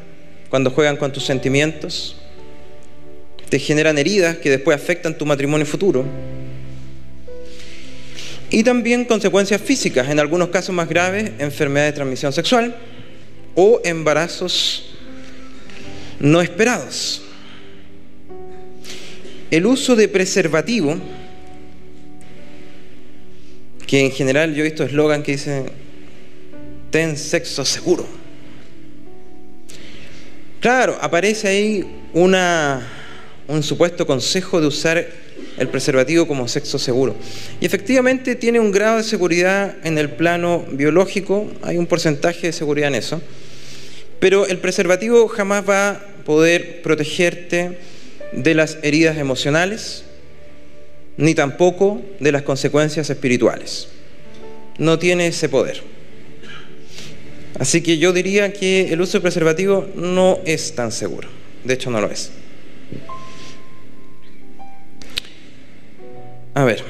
[0.50, 2.18] cuando juegan con tus sentimientos,
[3.50, 6.06] te generan heridas que después afectan tu matrimonio futuro.
[8.50, 12.76] Y también consecuencias físicas, en algunos casos más graves, enfermedades de transmisión sexual
[13.56, 14.92] o embarazos
[16.20, 17.21] no esperados.
[19.52, 20.96] El uso de preservativo,
[23.86, 25.66] que en general yo he visto eslogan que dice,
[26.90, 28.08] ten sexo seguro.
[30.62, 32.88] Claro, aparece ahí una,
[33.50, 35.06] un supuesto consejo de usar
[35.58, 37.18] el preservativo como sexo seguro.
[37.60, 42.54] Y efectivamente tiene un grado de seguridad en el plano biológico, hay un porcentaje de
[42.54, 43.22] seguridad en eso,
[44.22, 47.78] pero el preservativo jamás va a poder protegerte
[48.32, 50.04] de las heridas emocionales,
[51.18, 53.90] ni tampoco de las consecuencias espirituales.
[54.78, 55.84] No tiene ese poder.
[57.60, 61.28] Así que yo diría que el uso de preservativo no es tan seguro.
[61.64, 62.32] De hecho, no lo es.
[66.54, 66.84] A ver,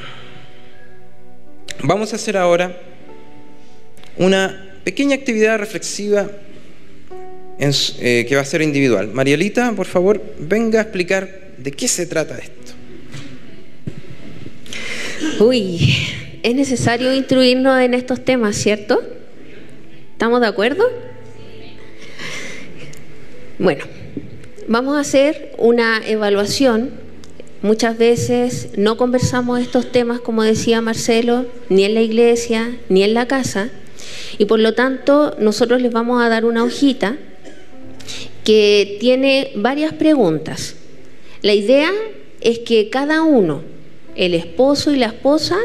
[1.84, 2.82] vamos a hacer ahora
[4.18, 6.30] una pequeña actividad reflexiva
[7.62, 9.10] eh, que va a ser individual.
[9.14, 12.74] Marielita, por favor, venga a explicar de qué se trata esto.
[15.40, 15.96] Uy,
[16.42, 19.00] es necesario instruirnos en estos temas, ¿cierto?
[20.14, 20.90] ¿Estamos de acuerdo?
[23.60, 23.86] Bueno,
[24.68, 26.90] vamos a hacer una evaluación.
[27.62, 33.14] Muchas veces no conversamos estos temas, como decía Marcelo, ni en la iglesia, ni en
[33.14, 33.70] la casa,
[34.40, 37.18] y por lo tanto nosotros les vamos a dar una hojita
[38.44, 40.76] que tiene varias preguntas.
[41.42, 41.92] La idea
[42.40, 43.64] es que cada uno,
[44.16, 45.58] el esposo y la esposa,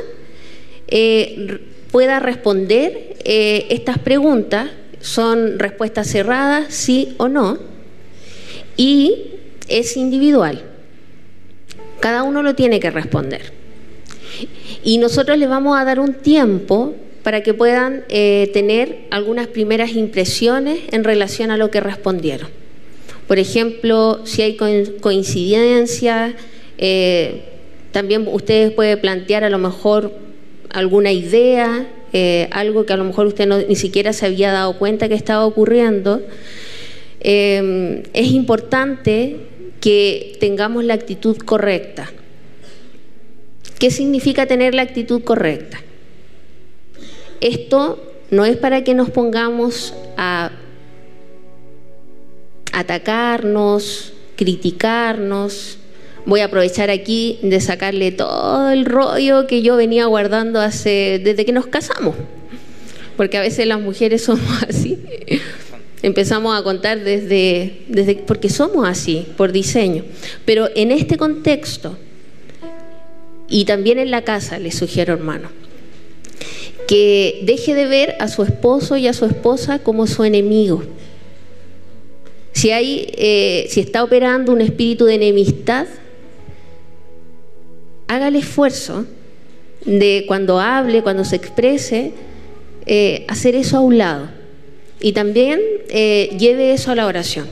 [0.89, 1.61] eh,
[1.91, 4.71] pueda responder eh, estas preguntas.
[5.01, 7.59] Son respuestas cerradas, sí o no,
[8.77, 9.35] y
[9.69, 10.63] es individual.
[12.01, 13.53] Cada uno lo tiene que responder.
[14.85, 19.93] Y nosotros le vamos a dar un tiempo para que puedan eh, tener algunas primeras
[19.93, 22.66] impresiones en relación a lo que respondieron.
[23.27, 26.35] Por ejemplo, si hay coincidencias,
[26.79, 27.43] eh,
[27.93, 30.13] también ustedes pueden plantear a lo mejor
[30.71, 35.09] alguna idea, eh, algo que a lo mejor usted ni siquiera se había dado cuenta
[35.09, 36.23] que estaba ocurriendo.
[37.21, 39.37] es importante
[39.81, 42.13] que tengamos la actitud correcta.
[43.79, 45.81] ¿Qué significa tener la actitud correcta?
[47.41, 50.51] Esto no es para que nos pongamos a
[52.77, 55.79] atacarnos, criticarnos.
[56.27, 61.53] Voy a aprovechar aquí de sacarle todo el rollo que yo venía guardando desde que
[61.53, 62.15] nos casamos.
[63.17, 64.99] Porque a veces las mujeres somos así.
[66.03, 70.05] Empezamos a contar desde, desde porque somos así, por diseño.
[70.45, 71.97] Pero en este contexto,
[73.49, 75.49] y también en la casa, le sugiero hermano,
[76.87, 80.83] que deje de ver a su esposo y a su esposa como su enemigo.
[82.65, 85.87] Eh, si está operando un espíritu de enemistad,
[88.09, 89.07] haga el esfuerzo
[89.85, 92.13] de cuando hable, cuando se exprese,
[92.87, 94.31] eh, hacer eso a un lado.
[95.01, 97.47] Y también eh, lleve eso a la oración.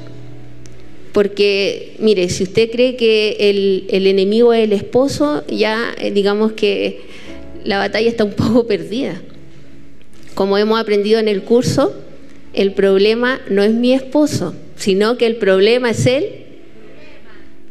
[1.13, 7.03] Porque, mire, si usted cree que el enemigo es el esposo, ya digamos que
[7.65, 9.21] la batalla está un poco perdida.
[10.35, 11.95] Como hemos aprendido en el curso,
[12.53, 16.29] el problema no es mi esposo, sino que el problema es él.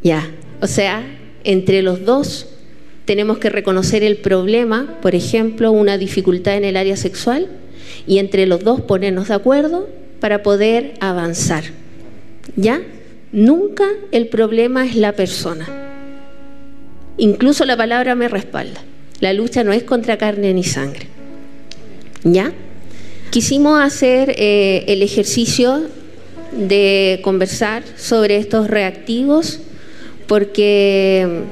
[0.01, 0.29] Ya,
[0.61, 1.03] o sea,
[1.43, 2.47] entre los dos
[3.05, 7.49] tenemos que reconocer el problema, por ejemplo, una dificultad en el área sexual,
[8.07, 9.87] y entre los dos ponernos de acuerdo
[10.19, 11.63] para poder avanzar.
[12.55, 12.81] ¿Ya?
[13.31, 15.67] Nunca el problema es la persona.
[17.17, 18.81] Incluso la palabra me respalda.
[19.19, 21.07] La lucha no es contra carne ni sangre.
[22.23, 22.53] ¿Ya?
[23.31, 25.87] Quisimos hacer eh, el ejercicio
[26.55, 29.59] de conversar sobre estos reactivos
[30.27, 31.43] porque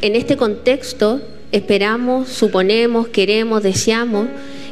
[0.00, 1.20] en este contexto
[1.52, 4.28] esperamos, suponemos, queremos, deseamos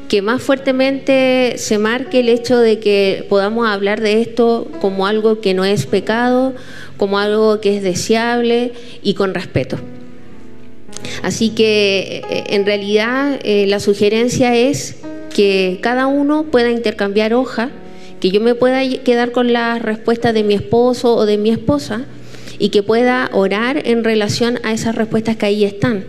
[0.09, 5.41] que más fuertemente se marque el hecho de que podamos hablar de esto como algo
[5.41, 6.55] que no es pecado,
[6.99, 9.79] como algo que es deseable y con respeto.
[11.23, 14.97] Así que eh, en realidad eh, la sugerencia es
[15.35, 17.71] que cada uno pueda intercambiar hoja,
[18.23, 22.07] que yo me pueda quedar con la respuesta de mi esposo o de mi esposa
[22.61, 26.05] y que pueda orar en relación a esas respuestas que ahí están.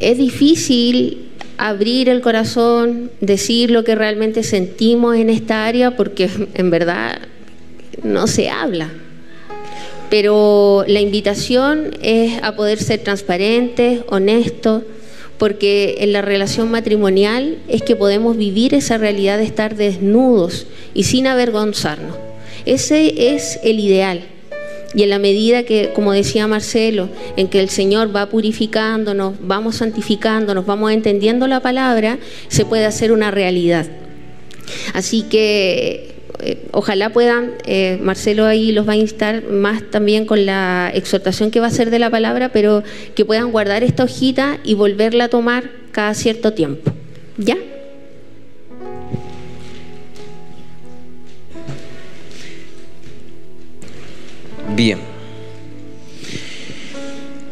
[0.00, 6.68] Es difícil abrir el corazón, decir lo que realmente sentimos en esta área porque en
[6.68, 7.18] verdad
[8.02, 8.90] no se habla
[10.12, 14.82] pero la invitación es a poder ser transparentes, honestos,
[15.42, 21.02] porque en la relación matrimonial es que podemos vivir esa realidad de estar desnudos y
[21.02, 22.14] sin avergonzarnos.
[22.64, 24.22] Ese es el ideal.
[24.94, 29.74] Y en la medida que, como decía Marcelo, en que el Señor va purificándonos, vamos
[29.78, 33.88] santificándonos, vamos entendiendo la palabra, se puede hacer una realidad.
[34.94, 36.11] Así que
[36.44, 41.52] eh, ojalá puedan, eh, Marcelo ahí los va a instar más también con la exhortación
[41.52, 42.82] que va a hacer de la palabra, pero
[43.14, 46.90] que puedan guardar esta hojita y volverla a tomar cada cierto tiempo.
[47.38, 47.56] ¿Ya?
[54.74, 54.98] Bien.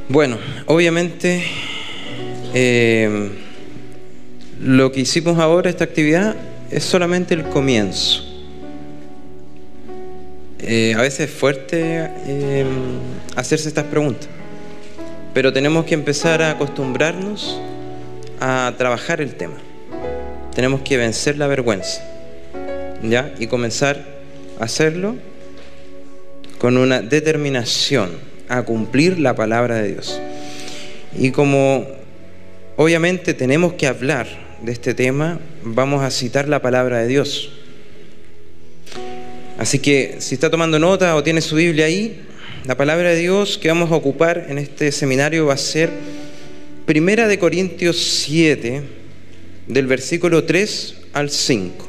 [0.08, 1.44] Bueno, obviamente
[2.54, 3.30] eh,
[4.60, 6.34] lo que hicimos ahora, esta actividad,
[6.72, 8.29] es solamente el comienzo.
[10.62, 12.66] Eh, a veces es fuerte eh,
[13.34, 14.28] hacerse estas preguntas,
[15.32, 17.58] pero tenemos que empezar a acostumbrarnos
[18.40, 19.56] a trabajar el tema.
[20.54, 22.02] Tenemos que vencer la vergüenza,
[23.02, 23.32] ¿ya?
[23.38, 24.04] Y comenzar
[24.58, 25.16] a hacerlo
[26.58, 28.10] con una determinación
[28.48, 30.20] a cumplir la palabra de Dios.
[31.16, 31.86] Y como
[32.76, 34.26] obviamente tenemos que hablar
[34.60, 37.59] de este tema, vamos a citar la palabra de Dios.
[39.60, 42.18] Así que si está tomando nota o tiene su Biblia ahí,
[42.64, 45.90] la palabra de Dios que vamos a ocupar en este seminario va a ser
[46.86, 48.82] Primera de Corintios 7,
[49.66, 51.88] del versículo 3 al 5.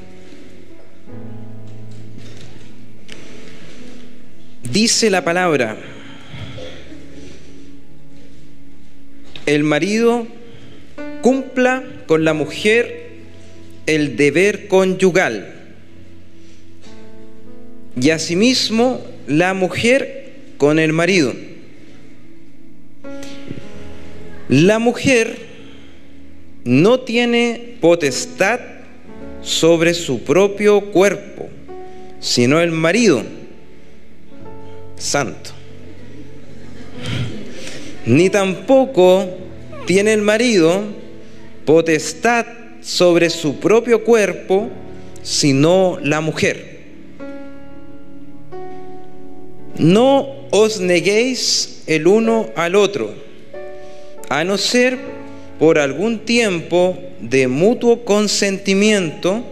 [4.69, 5.77] Dice la palabra,
[9.45, 10.27] el marido
[11.21, 13.11] cumpla con la mujer
[13.85, 15.60] el deber conyugal
[17.99, 21.33] y asimismo la mujer con el marido.
[24.49, 25.37] La mujer
[26.63, 28.59] no tiene potestad
[29.41, 31.49] sobre su propio cuerpo,
[32.19, 33.23] sino el marido
[34.97, 35.51] santo.
[38.05, 39.25] Ni tampoco
[39.85, 40.83] tiene el marido
[41.65, 42.45] potestad
[42.81, 44.69] sobre su propio cuerpo,
[45.23, 46.70] sino la mujer.
[49.81, 53.15] No os neguéis el uno al otro,
[54.29, 54.99] a no ser
[55.57, 59.43] por algún tiempo de mutuo consentimiento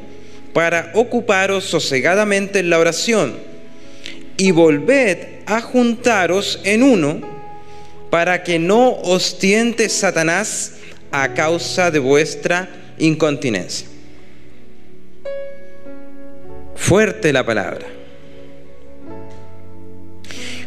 [0.54, 3.38] para ocuparos sosegadamente en la oración
[4.38, 5.18] y volved
[5.48, 7.22] a juntaros en uno
[8.12, 10.74] para que no os tiente Satanás
[11.12, 12.70] a causa de vuestra
[13.00, 13.88] incontinencia.
[16.76, 17.99] Fuerte la palabra.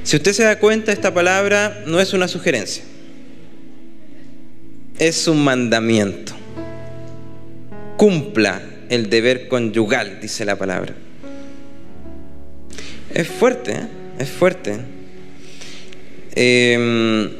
[0.04, 2.82] Si usted se da cuenta, esta palabra no es una sugerencia,
[4.98, 6.32] es un mandamiento.
[7.96, 10.94] Cumpla el deber conyugal, dice la palabra.
[13.14, 13.86] Es fuerte, ¿eh?
[14.18, 14.80] es fuerte.
[16.34, 17.30] Em,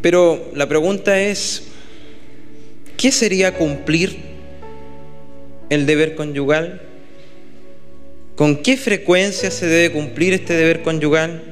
[0.00, 1.64] pero la pregunta es,
[2.96, 4.18] ¿qué sería cumplir
[5.68, 6.87] el deber conyugal?
[8.38, 11.42] ¿Con qué frecuencia se debe cumplir este deber conyugal?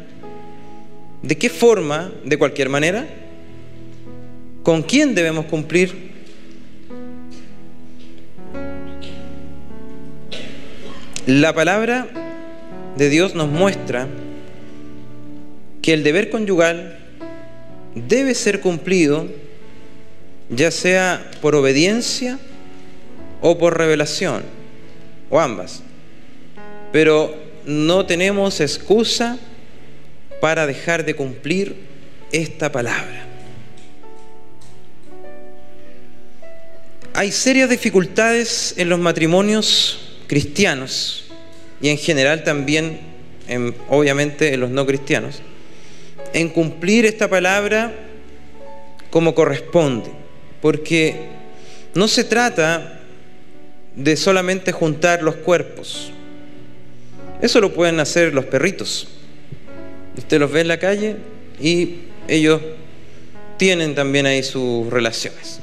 [1.20, 2.12] ¿De qué forma?
[2.24, 3.08] ¿De cualquier manera?
[4.62, 6.12] ¿Con quién debemos cumplir?
[11.26, 12.06] La palabra
[12.96, 14.06] de Dios nos muestra
[15.82, 17.00] que el deber conyugal
[17.96, 19.26] debe ser cumplido
[20.50, 22.38] ya sea por obediencia
[23.40, 24.44] o por revelación,
[25.30, 25.82] o ambas.
[26.92, 27.34] Pero
[27.64, 29.38] no tenemos excusa
[30.40, 31.76] para dejar de cumplir
[32.32, 33.24] esta palabra.
[37.14, 41.24] Hay serias dificultades en los matrimonios cristianos
[41.80, 43.00] y en general también,
[43.88, 45.40] obviamente, en los no cristianos
[46.32, 47.94] en cumplir esta palabra
[49.10, 50.10] como corresponde,
[50.60, 51.16] porque
[51.94, 53.00] no se trata
[53.94, 56.12] de solamente juntar los cuerpos.
[57.40, 59.08] Eso lo pueden hacer los perritos.
[60.16, 61.16] Usted los ve en la calle
[61.60, 61.96] y
[62.28, 62.60] ellos
[63.56, 65.60] tienen también ahí sus relaciones.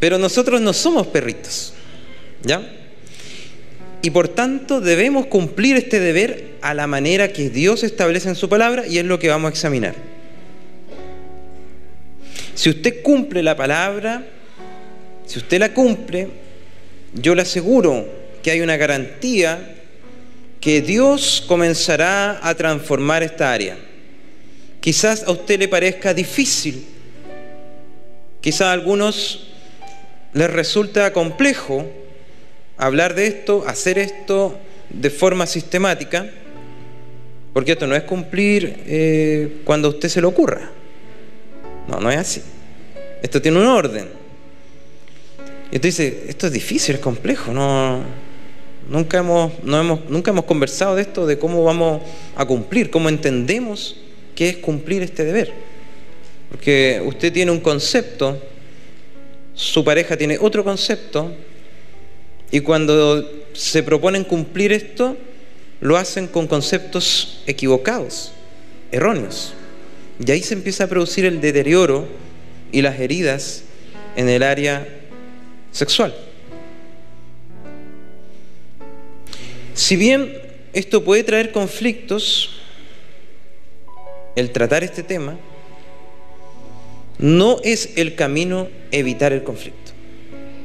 [0.00, 1.74] Pero nosotros no somos perritos,
[2.42, 2.62] ¿ya?
[4.02, 8.48] Y por tanto debemos cumplir este deber a la manera que Dios establece en su
[8.48, 9.94] palabra y es lo que vamos a examinar.
[12.54, 14.24] Si usted cumple la palabra,
[15.30, 16.26] si usted la cumple,
[17.14, 18.04] yo le aseguro
[18.42, 19.76] que hay una garantía
[20.60, 23.78] que Dios comenzará a transformar esta área.
[24.80, 26.84] Quizás a usted le parezca difícil,
[28.40, 29.46] quizás a algunos
[30.32, 31.88] les resulta complejo,
[32.76, 34.58] hablar de esto, hacer esto
[34.88, 36.28] de forma sistemática,
[37.52, 40.72] porque esto no es cumplir eh, cuando a usted se le ocurra.
[41.86, 42.42] No, no es así.
[43.22, 44.19] Esto tiene un orden.
[45.70, 48.02] Y usted dice, esto es difícil, es complejo, no,
[48.88, 52.02] nunca, hemos, no hemos, nunca hemos conversado de esto, de cómo vamos
[52.34, 53.96] a cumplir, cómo entendemos
[54.34, 55.52] qué es cumplir este deber.
[56.50, 58.36] Porque usted tiene un concepto,
[59.54, 61.32] su pareja tiene otro concepto,
[62.50, 65.16] y cuando se proponen cumplir esto,
[65.80, 68.32] lo hacen con conceptos equivocados,
[68.90, 69.54] erróneos.
[70.24, 72.08] Y ahí se empieza a producir el deterioro
[72.72, 73.62] y las heridas
[74.16, 74.99] en el área
[75.72, 76.14] sexual.
[79.74, 80.32] Si bien
[80.72, 82.60] esto puede traer conflictos,
[84.36, 85.38] el tratar este tema,
[87.18, 89.92] no es el camino evitar el conflicto.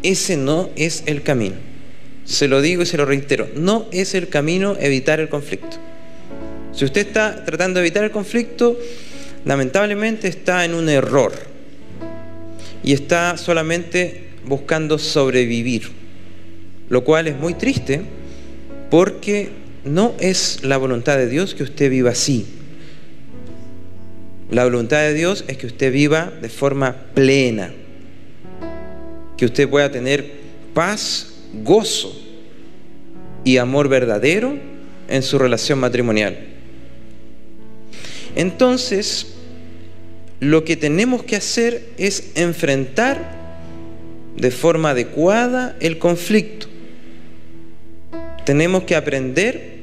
[0.03, 1.55] Ese no es el camino
[2.25, 5.77] se lo digo y se lo reitero, no es el camino evitar el conflicto.
[6.73, 8.77] Si usted está tratando de evitar el conflicto,
[9.45, 11.33] lamentablemente está en un error
[12.83, 15.89] y está solamente buscando sobrevivir,
[16.89, 18.01] lo cual es muy triste
[18.89, 19.49] porque
[19.83, 22.45] no es la voluntad de Dios que usted viva así.
[24.51, 27.73] La voluntad de Dios es que usted viva de forma plena,
[29.37, 30.31] que usted pueda tener
[30.73, 31.33] paz
[31.63, 32.21] gozo
[33.43, 34.57] y amor verdadero
[35.07, 36.37] en su relación matrimonial.
[38.35, 39.27] Entonces,
[40.39, 43.44] lo que tenemos que hacer es enfrentar
[44.35, 46.67] de forma adecuada el conflicto.
[48.45, 49.79] Tenemos que aprender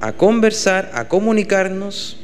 [0.00, 2.18] a conversar, a comunicarnos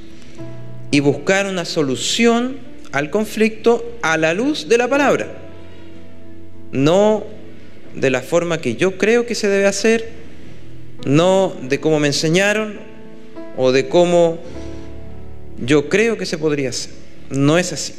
[0.91, 2.57] y buscar una solución
[2.93, 5.27] al conflicto a la luz de la palabra,
[6.70, 7.25] no
[7.95, 10.09] de la forma que yo creo que se debe hacer,
[11.05, 12.79] no de cómo me enseñaron
[13.57, 14.39] o de cómo
[15.59, 16.93] yo creo que se podría hacer.
[17.31, 17.95] No es así.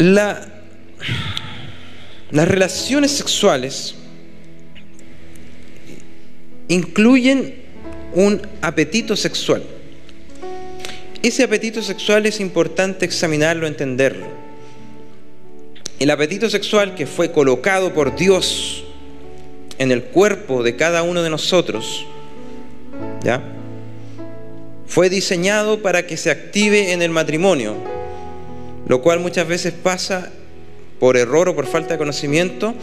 [0.00, 0.40] La,
[2.30, 3.96] las relaciones sexuales
[6.68, 7.54] incluyen
[8.14, 9.62] un apetito sexual.
[11.22, 14.26] Ese apetito sexual es importante examinarlo, entenderlo.
[15.98, 18.84] El apetito sexual que fue colocado por Dios
[19.76, 22.06] en el cuerpo de cada uno de nosotros,
[23.22, 23.42] ¿ya?
[24.86, 27.99] Fue diseñado para que se active en el matrimonio,
[28.90, 30.32] lo cual muchas veces pasa
[30.98, 32.74] por error o por falta de conocimiento,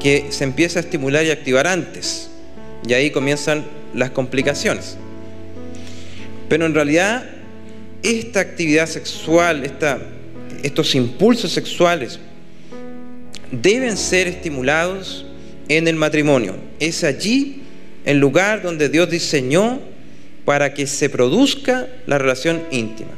[0.00, 2.30] que se empieza a estimular y activar antes.
[2.88, 4.96] Y ahí comienzan las complicaciones.
[6.48, 7.28] Pero en realidad,
[8.02, 9.70] esta actividad sexual,
[10.62, 12.18] estos impulsos sexuales,
[13.52, 15.26] deben ser estimulados
[15.68, 16.54] en el matrimonio.
[16.78, 17.64] Es allí
[18.06, 19.78] el lugar donde Dios diseñó
[20.46, 23.10] para que se produzca la relación íntima.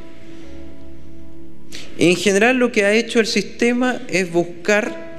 [1.99, 5.13] En general lo que ha hecho el sistema es buscar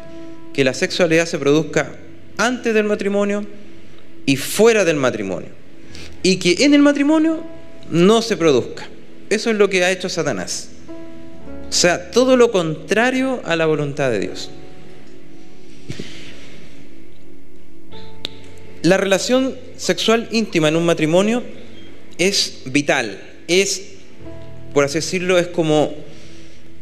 [0.54, 1.96] que la sexualidad se produzca
[2.38, 3.46] antes del matrimonio
[4.26, 5.50] y fuera del matrimonio.
[6.24, 7.44] Y que en el matrimonio
[7.90, 8.88] no se produzca.
[9.30, 10.70] Eso es lo que ha hecho Satanás.
[11.70, 14.50] O sea, todo lo contrario a la voluntad de Dios.
[18.84, 21.42] La relación sexual íntima en un matrimonio
[22.18, 23.82] es vital, es,
[24.74, 25.94] por así decirlo, es como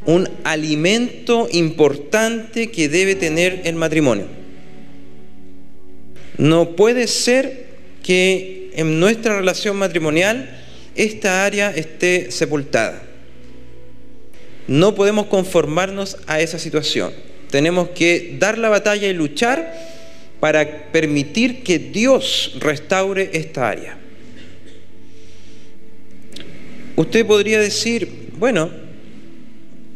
[0.05, 4.27] un alimento importante que debe tener el matrimonio.
[6.37, 7.67] No puede ser
[8.03, 10.49] que en nuestra relación matrimonial
[10.95, 13.03] esta área esté sepultada.
[14.67, 17.11] No podemos conformarnos a esa situación.
[17.49, 19.73] Tenemos que dar la batalla y luchar
[20.39, 23.97] para permitir que Dios restaure esta área.
[26.95, 28.71] Usted podría decir, bueno,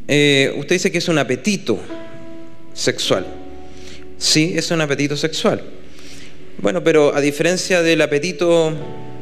[0.08, 1.80] eh, usted dice que es un apetito
[2.74, 3.26] sexual.
[4.18, 5.62] Sí, es un apetito sexual.
[6.60, 8.74] Bueno, pero a diferencia del apetito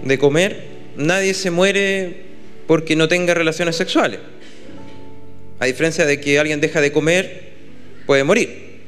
[0.04, 0.66] de comer,
[0.98, 2.24] nadie se muere
[2.68, 4.20] porque no tenga relaciones sexuales.
[5.60, 7.54] A diferencia de que alguien deja de comer,
[8.06, 8.82] puede morir.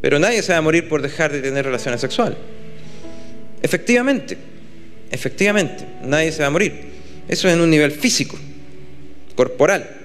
[0.00, 2.36] Pero nadie se va a morir por dejar de tener relaciones sexuales.
[3.62, 4.36] Efectivamente,
[5.10, 6.72] efectivamente, nadie se va a morir.
[7.26, 8.38] Eso es en un nivel físico,
[9.34, 10.03] corporal.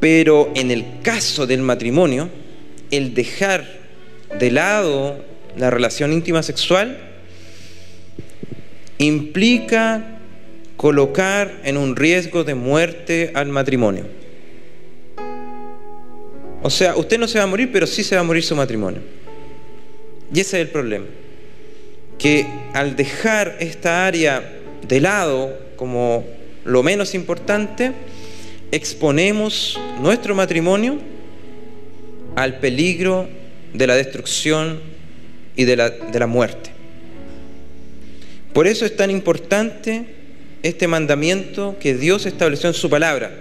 [0.00, 2.30] Pero en el caso del matrimonio,
[2.90, 3.66] el dejar
[4.38, 5.22] de lado
[5.56, 6.98] la relación íntima sexual
[8.98, 10.18] implica
[10.76, 14.04] colocar en un riesgo de muerte al matrimonio.
[16.62, 18.54] O sea, usted no se va a morir, pero sí se va a morir su
[18.54, 19.00] matrimonio.
[20.32, 21.06] Y ese es el problema.
[22.18, 26.24] Que al dejar esta área de lado como
[26.64, 27.92] lo menos importante,
[28.72, 30.98] exponemos nuestro matrimonio
[32.36, 33.28] al peligro
[33.74, 34.80] de la destrucción
[35.56, 36.70] y de la, de la muerte.
[38.52, 40.04] Por eso es tan importante
[40.62, 43.32] este mandamiento que Dios estableció en su palabra.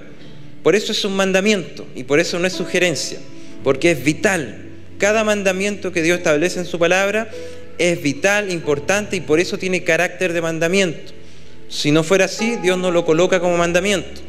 [0.63, 3.19] Por eso es un mandamiento y por eso no es sugerencia,
[3.63, 4.65] porque es vital.
[4.97, 7.29] Cada mandamiento que Dios establece en su palabra
[7.77, 11.13] es vital, importante y por eso tiene carácter de mandamiento.
[11.69, 14.28] Si no fuera así, Dios no lo coloca como mandamiento.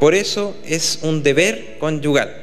[0.00, 2.34] Por eso es un deber conyugal.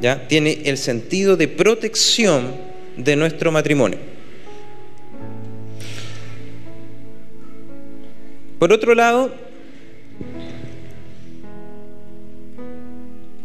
[0.00, 0.26] ¿ya?
[0.26, 2.54] Tiene el sentido de protección
[2.96, 3.98] de nuestro matrimonio.
[8.58, 9.32] Por otro lado,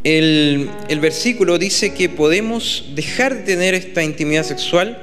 [0.03, 5.01] el, el, versículo dice que podemos dejar de tener esta intimidad sexual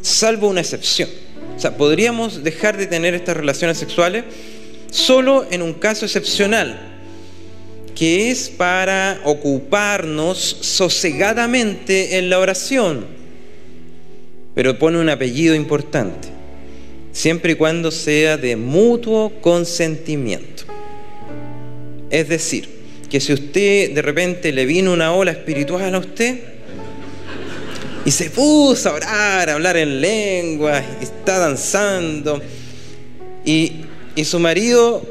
[0.00, 1.10] salvo una excepción.
[1.56, 4.24] O sea, podríamos dejar de tener estas relaciones sexuales
[4.90, 6.78] solo en un caso excepcional,
[7.94, 13.06] que es para ocuparnos sosegadamente en la oración.
[14.54, 16.28] Pero pone un apellido importante,
[17.12, 20.64] siempre y cuando sea de mutuo consentimiento.
[22.10, 22.68] Es decir,
[23.10, 26.38] que si usted de repente le vino una ola espiritual a usted,
[28.04, 32.40] y se puso a orar, a hablar en lengua, está danzando.
[33.44, 33.72] Y,
[34.14, 35.02] y su marido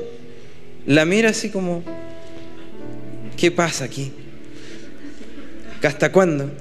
[0.85, 1.83] la mira así como,
[3.37, 4.11] ¿qué pasa aquí?
[5.83, 6.51] ¿Hasta cuándo?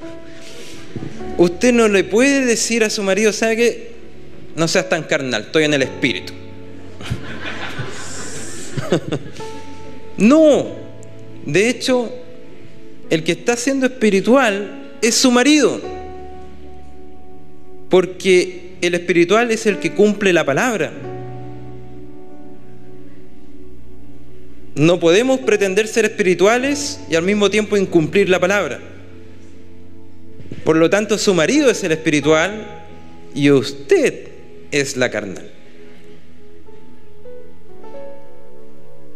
[1.39, 3.97] Usted no le puede decir a su marido, ¿sabe qué?
[4.57, 6.33] no seas tan carnal, estoy en el espíritu.
[10.17, 10.67] no,
[11.45, 12.11] de hecho,
[13.11, 15.81] el que está siendo espiritual es su marido,
[17.91, 20.93] porque el espiritual es el que cumple la palabra.
[24.77, 28.79] No podemos pretender ser espirituales y al mismo tiempo incumplir la palabra.
[30.65, 32.85] Por lo tanto, su marido es el espiritual
[33.35, 34.29] y usted
[34.71, 35.51] es la carnal.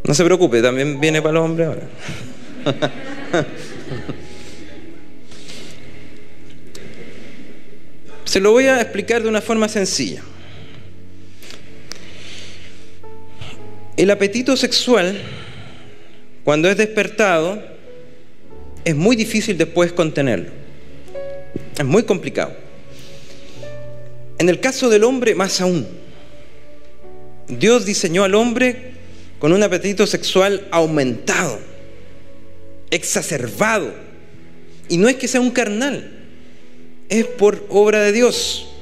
[0.04, 1.82] No se preocupe, también viene para los hombres ahora.
[8.24, 10.22] se lo voy a explicar de una forma sencilla.
[13.98, 15.20] El apetito sexual
[16.50, 17.62] cuando es despertado,
[18.84, 20.50] es muy difícil después contenerlo.
[21.78, 22.56] Es muy complicado.
[24.36, 25.86] En el caso del hombre, más aún.
[27.46, 28.94] Dios diseñó al hombre
[29.38, 31.60] con un apetito sexual aumentado,
[32.90, 33.94] exacerbado.
[34.88, 36.10] Y no es que sea un carnal,
[37.08, 38.72] es por obra de Dios.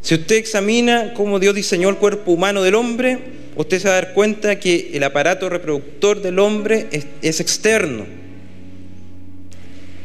[0.00, 4.00] Si usted examina cómo Dios diseñó el cuerpo humano del hombre, usted se va a
[4.00, 6.86] dar cuenta que el aparato reproductor del hombre
[7.20, 8.06] es, externo,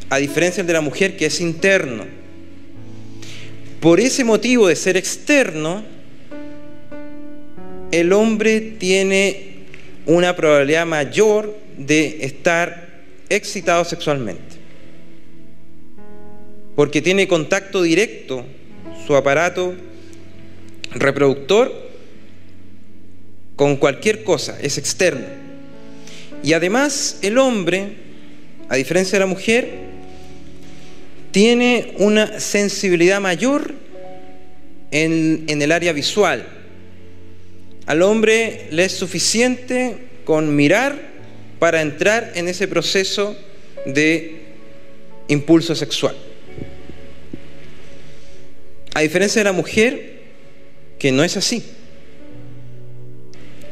[0.09, 2.05] a diferencia del de la mujer que es interno.
[3.79, 5.83] Por ese motivo de ser externo,
[7.91, 9.53] el hombre tiene
[10.05, 14.55] una probabilidad mayor de estar excitado sexualmente.
[16.75, 18.45] Porque tiene contacto directo
[19.07, 19.75] su aparato
[20.91, 21.84] reproductor
[23.55, 25.25] con cualquier cosa, es externo.
[26.43, 27.95] Y además el hombre,
[28.69, 29.85] a diferencia de la mujer,
[31.31, 33.73] tiene una sensibilidad mayor
[34.91, 36.47] en, el área visual.
[37.85, 40.97] Al hombre le es suficiente con mirar
[41.59, 43.35] para entrar en ese proceso
[43.85, 44.43] de
[45.27, 46.15] impulso sexual.
[48.93, 50.21] A diferencia de la mujer,
[50.97, 51.63] que no es así.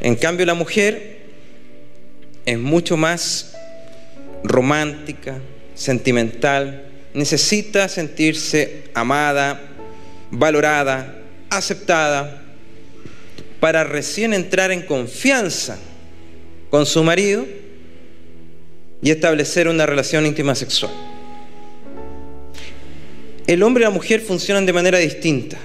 [0.04, 1.22] En cambio, la mujer
[2.46, 3.54] es mucho más
[4.44, 5.40] romántica,
[5.76, 6.84] sentimental,
[7.14, 9.62] necesita sentirse amada,
[10.30, 12.44] valorada, aceptada,
[13.62, 15.78] para recién entrar en confianza
[16.70, 17.46] con su marido
[19.02, 20.92] y establecer una relación íntima sexual.
[23.48, 25.58] El hombre y la mujer funcionan de manera distinta.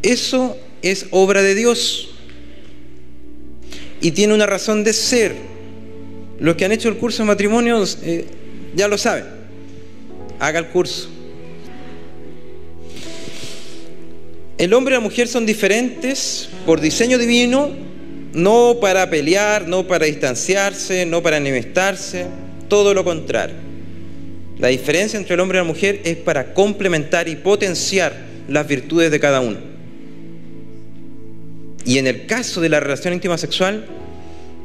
[0.00, 2.10] Eso es obra de Dios
[4.02, 5.34] y tiene una razón de ser.
[6.38, 8.26] Los que han hecho el curso de matrimonios eh,
[8.74, 9.24] ya lo saben.
[10.38, 11.08] Haga el curso.
[14.58, 17.70] El hombre y la mujer son diferentes por diseño divino,
[18.34, 22.26] no para pelear, no para distanciarse, no para enemistarse,
[22.68, 23.56] todo lo contrario.
[24.58, 28.14] La diferencia entre el hombre y la mujer es para complementar y potenciar
[28.48, 29.73] las virtudes de cada uno.
[31.84, 33.86] Y en el caso de la relación íntima sexual,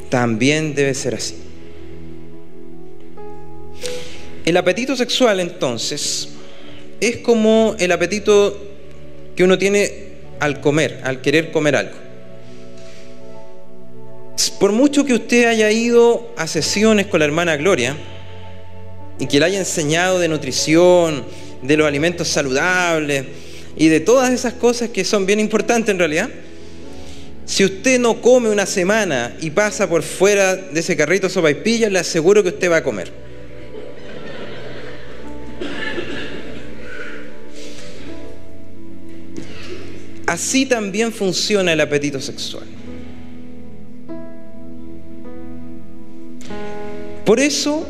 [0.10, 1.36] también debe ser así.
[4.46, 6.30] El apetito sexual, entonces,
[7.00, 8.58] es como el apetito
[9.36, 10.10] que uno tiene
[10.40, 12.10] al comer, al querer comer algo.
[14.60, 17.96] Por mucho que usted haya ido a sesiones con la hermana Gloria
[19.18, 21.24] y que le haya enseñado de nutrición,
[21.62, 23.26] de los alimentos saludables
[23.78, 26.30] y de todas esas cosas que son bien importantes en realidad,
[27.50, 31.56] si usted no come una semana y pasa por fuera de ese carrito sopa y
[31.56, 33.12] pilla, le aseguro que usted va a comer.
[40.28, 42.66] Así también funciona el apetito sexual.
[47.26, 47.88] Por eso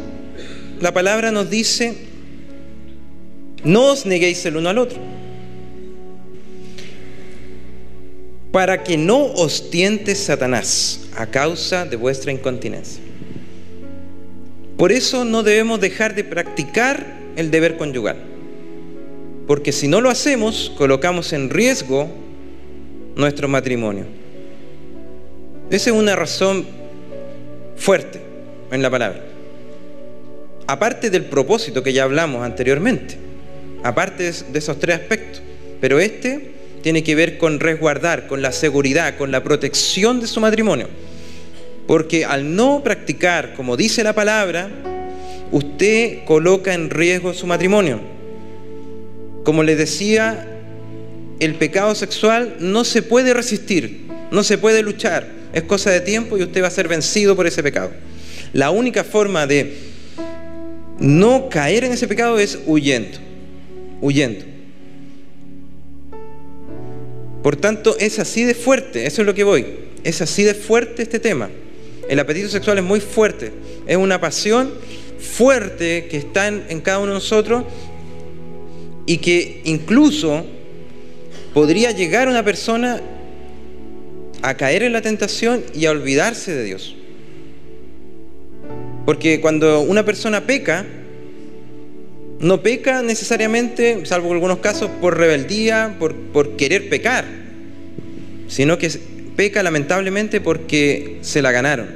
[0.80, 1.97] la palabra nos dice,
[3.66, 5.18] no os neguéis el uno al otro
[8.52, 13.04] para que no os tiente Satanás a causa de vuestra incontinencia.
[14.78, 18.18] Por eso no debemos dejar de practicar el deber conyugal,
[19.45, 22.10] porque si no lo hacemos, colocamos en riesgo
[23.16, 24.06] nuestro matrimonio.
[25.70, 26.66] Esa es una razón
[27.76, 28.20] fuerte
[28.72, 29.24] en la palabra.
[30.66, 33.18] Aparte del propósito que ya hablamos anteriormente,
[33.84, 35.41] aparte de esos tres aspectos,
[35.82, 40.39] pero este tiene que ver con resguardar, con la seguridad, con la protección de su
[40.39, 40.88] matrimonio.
[41.88, 44.69] Porque al no practicar, como dice la palabra,
[45.51, 47.99] usted coloca en riesgo su matrimonio.
[49.43, 50.45] Como les decía
[51.39, 56.38] el pecado sexual no se puede resistir, no se puede luchar, es cosa de tiempo
[56.38, 57.91] y usted va a ser vencido por ese pecado.
[58.53, 59.77] La única forma de
[60.99, 63.17] no caer en ese pecado es huyendo,
[64.01, 64.59] huyendo.
[67.43, 69.65] Por tanto, es así de fuerte, eso es lo que voy,
[70.03, 71.49] es así de fuerte este tema.
[72.09, 73.51] El apetito sexual es muy fuerte,
[73.87, 74.73] es una pasión
[75.19, 77.63] fuerte que está en, cada uno de nosotros
[79.05, 80.45] y que incluso
[81.53, 83.01] podría llegar a una persona
[84.41, 86.95] a caer en la tentación y a olvidarse de Dios.
[89.05, 90.85] Porque cuando una persona peca,
[92.39, 97.25] no peca necesariamente, salvo algunos casos, por rebeldía, por, por querer pecar,
[98.47, 98.89] sino que
[99.35, 101.87] peca lamentablemente porque se la ganaron,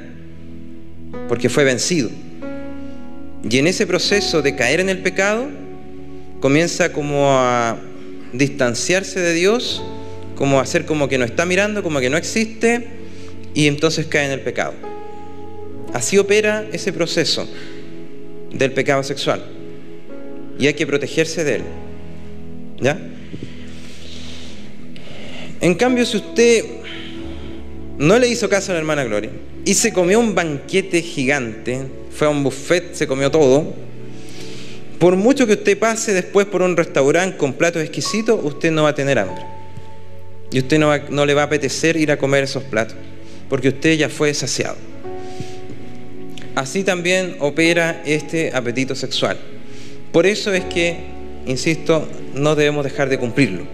[1.28, 2.10] porque fue vencido.
[3.48, 5.48] Y en ese proceso de caer en el pecado,
[6.40, 7.78] comienza como a
[8.32, 9.82] distanciarse de Dios,
[10.36, 12.88] como a hacer como que no está mirando, como que no existe,
[13.54, 14.74] y entonces cae en el pecado.
[15.94, 17.48] Así opera ese proceso
[18.52, 19.63] del pecado sexual.
[20.58, 21.62] Y hay que protegerse de él.
[22.80, 22.98] ¿Ya?
[25.60, 26.64] En cambio, si usted
[27.98, 29.30] no le hizo caso a la hermana Gloria
[29.64, 33.72] y se comió un banquete gigante, fue a un buffet, se comió todo.
[34.98, 38.90] Por mucho que usted pase después por un restaurante con platos exquisitos, usted no va
[38.90, 39.42] a tener hambre.
[40.50, 42.96] Y usted no, no le va a apetecer ir a comer esos platos,
[43.48, 44.76] porque usted ya fue saciado.
[46.54, 49.38] Así también opera este apetito sexual.
[50.14, 50.96] Por eso es que,
[51.44, 53.64] insisto, no debemos dejar de cumplirlo.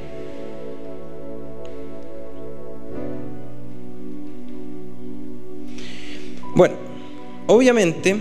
[6.54, 6.76] Bueno,
[7.46, 8.16] obviamente,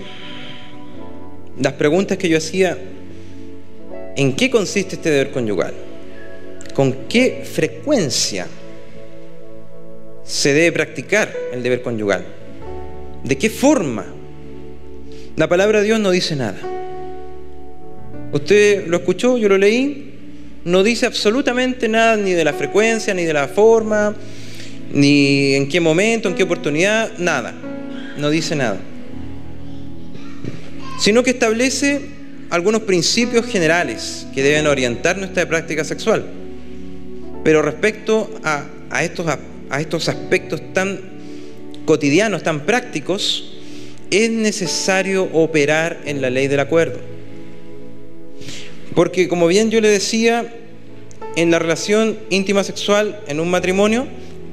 [1.62, 2.78] las preguntas que yo hacía,
[4.18, 5.74] ¿en qué consiste este deber conyugal?
[6.74, 8.48] ¿Con qué frecuencia
[10.26, 12.26] se debe practicar el deber conyugal?
[13.24, 14.08] ¿De qué forma?
[15.38, 16.79] La palabra de Dios no dice nada.
[18.32, 20.14] Usted lo escuchó, yo lo leí,
[20.66, 24.16] no dice absolutamente nada ni de la frecuencia, ni de la forma,
[24.92, 27.56] ni en qué momento, en qué oportunidad, nada
[28.20, 28.80] no dice nada,
[31.00, 32.02] sino que establece
[32.50, 36.26] algunos principios generales que deben orientar nuestra práctica sexual.
[37.44, 39.28] Pero respecto a, estos,
[39.70, 41.00] a estos aspectos tan
[41.86, 43.56] cotidianos, tan prácticos,
[44.12, 47.00] es necesario operar en la ley del acuerdo.
[49.00, 50.54] Porque como bien yo le decía,
[51.38, 54.06] en la relación íntima sexual, en un matrimonio,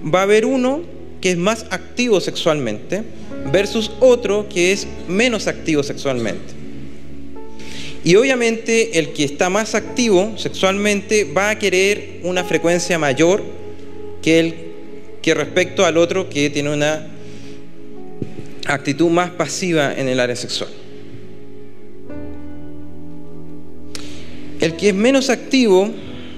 [0.04, 0.82] va a haber uno
[1.20, 3.02] que es más activo sexualmente
[3.50, 6.54] versus otro que es menos activo sexualmente.
[8.04, 13.42] Y obviamente el que está más activo sexualmente va a querer una frecuencia mayor
[14.22, 14.54] que, el,
[15.22, 17.08] que respecto al otro que tiene una
[18.64, 20.85] actitud más pasiva en el área sexual.
[24.60, 25.90] El que es menos activo,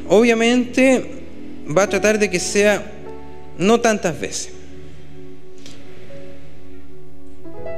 [0.08, 1.04] obviamente,
[1.76, 2.92] va a tratar de que sea
[3.58, 4.58] no tantas veces.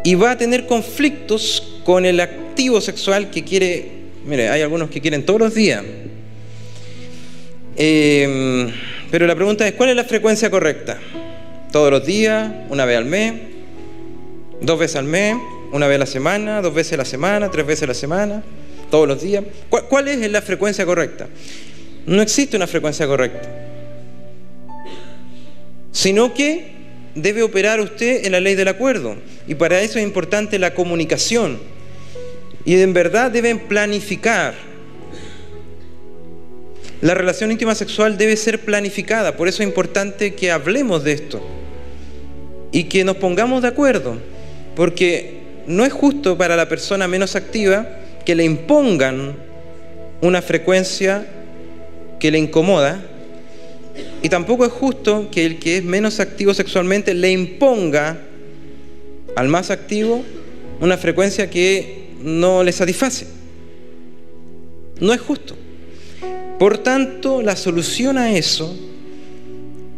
[0.03, 3.91] y va a tener conflictos con el activo sexual que quiere,
[4.24, 5.84] mire, hay algunos que quieren todos los días.
[7.76, 8.70] Em,
[9.11, 10.99] pero la pregunta es, ¿cuál es la frecuencia correcta?
[11.72, 12.51] ¿Todos los días?
[12.68, 13.34] ¿Una vez al mes?
[14.61, 15.36] ¿Dos veces al mes?
[15.72, 16.62] ¿Una vez a la semana?
[16.62, 17.51] ¿Dos veces a la semana?
[17.51, 18.43] ¿Tres veces a la semana?
[18.91, 19.45] ¿Todos los días?
[19.68, 21.28] ¿Cuál, es la frecuencia correcta?
[22.07, 23.49] No existe una frecuencia correcta.
[25.93, 26.72] Sino que
[27.14, 29.16] debe operar usted en la ley del acuerdo.
[29.47, 31.61] Y para eso es importante la comunicación.
[32.64, 34.55] Y en verdad deben planificar.
[37.01, 39.36] La relación íntima sexual debe ser planificada.
[39.36, 41.41] Por eso es importante que hablemos de esto.
[42.72, 44.18] Y que nos pongamos de acuerdo.
[44.74, 49.34] Porque no es justo para la persona menos activa que le impongan
[50.20, 51.26] una frecuencia
[52.20, 53.02] que le incomoda
[54.22, 58.20] y tampoco es justo que el que es menos activo sexualmente le imponga
[59.34, 60.22] al más activo
[60.80, 63.26] una frecuencia que no le satisface.
[65.00, 65.56] No es justo.
[66.60, 68.78] Por tanto, la solución a eso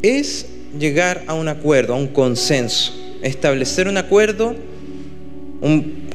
[0.00, 0.46] es
[0.78, 4.56] llegar a un acuerdo, a un consenso, establecer un acuerdo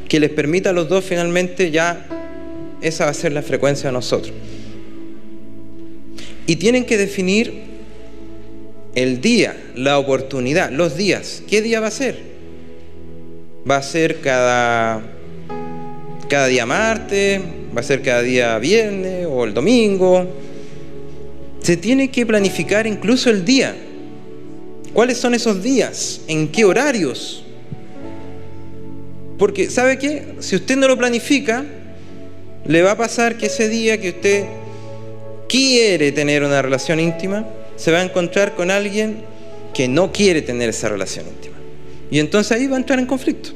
[0.08, 2.06] que les permita a los dos finalmente ya
[2.82, 4.34] esa va a ser la frecuencia de nosotros.
[6.46, 7.66] Y tienen que definir
[8.96, 11.44] el día, la oportunidad, los días.
[11.48, 12.18] ¿Qué día va a ser?
[13.70, 15.02] ¿Va a ser cada,
[16.30, 17.42] cada día martes?
[17.76, 20.26] ¿Va a ser cada día viernes o el domingo?
[21.62, 23.76] Se tiene que planificar incluso el día.
[24.94, 26.22] ¿Cuáles son esos días?
[26.28, 27.44] ¿En qué horarios?
[29.38, 30.36] Porque, ¿sabe qué?
[30.40, 31.64] Si usted no lo planifica,
[32.66, 34.46] le va a pasar que ese día que usted
[35.48, 39.22] quiere tener una relación íntima, se va a encontrar con alguien
[39.74, 41.56] que no quiere tener esa relación íntima.
[42.10, 43.50] Y entonces ahí va a entrar en conflicto.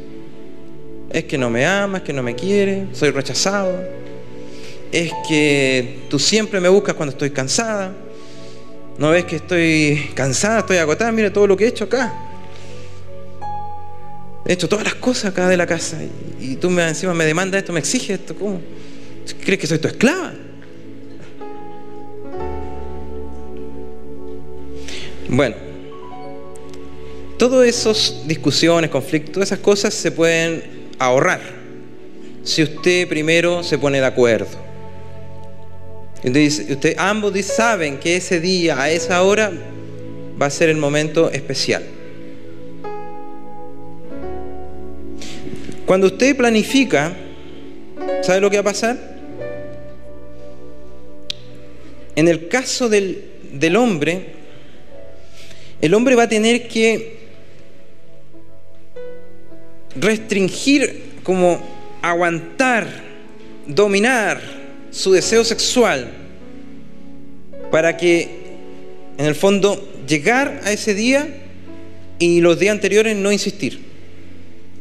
[1.10, 3.84] Es que no me ama, es que no me quiere, soy rechazado.
[4.92, 7.94] Es que tú siempre me buscas cuando estoy cansada.
[8.98, 12.31] No ves que estoy cansada, estoy agotada, mire todo lo que he hecho acá.
[14.46, 15.98] He hecho todas las cosas acá de la casa
[16.39, 18.36] y, tú me, encima me demandas esto, me exiges esto.
[18.36, 18.62] ¿Cómo?
[19.44, 20.34] ¿Crees que soy tu esclava?
[25.30, 25.56] Bueno,
[27.38, 30.64] todas esas discusiones, conflictos, esas cosas se pueden
[31.00, 31.39] ahorrar
[32.44, 34.72] si usted primero se pone de acuerdo.
[36.24, 39.52] Usted, usted, ambos saben que ese día, a esa hora,
[40.39, 41.84] va a ser el momento especial.
[45.92, 47.12] Cuando usted planifica,
[48.22, 48.98] ¿sabe lo que va a pasar?
[52.16, 54.28] En el caso del, del hombre,
[55.82, 57.18] el hombre va a tener que
[59.98, 61.62] restringir, como
[62.02, 62.88] aguantar,
[63.68, 64.39] dominar
[64.92, 66.10] su deseo sexual
[67.70, 68.30] para que,
[69.18, 71.28] en el fondo, llegar a ese día
[72.18, 73.91] y los días anteriores no insistir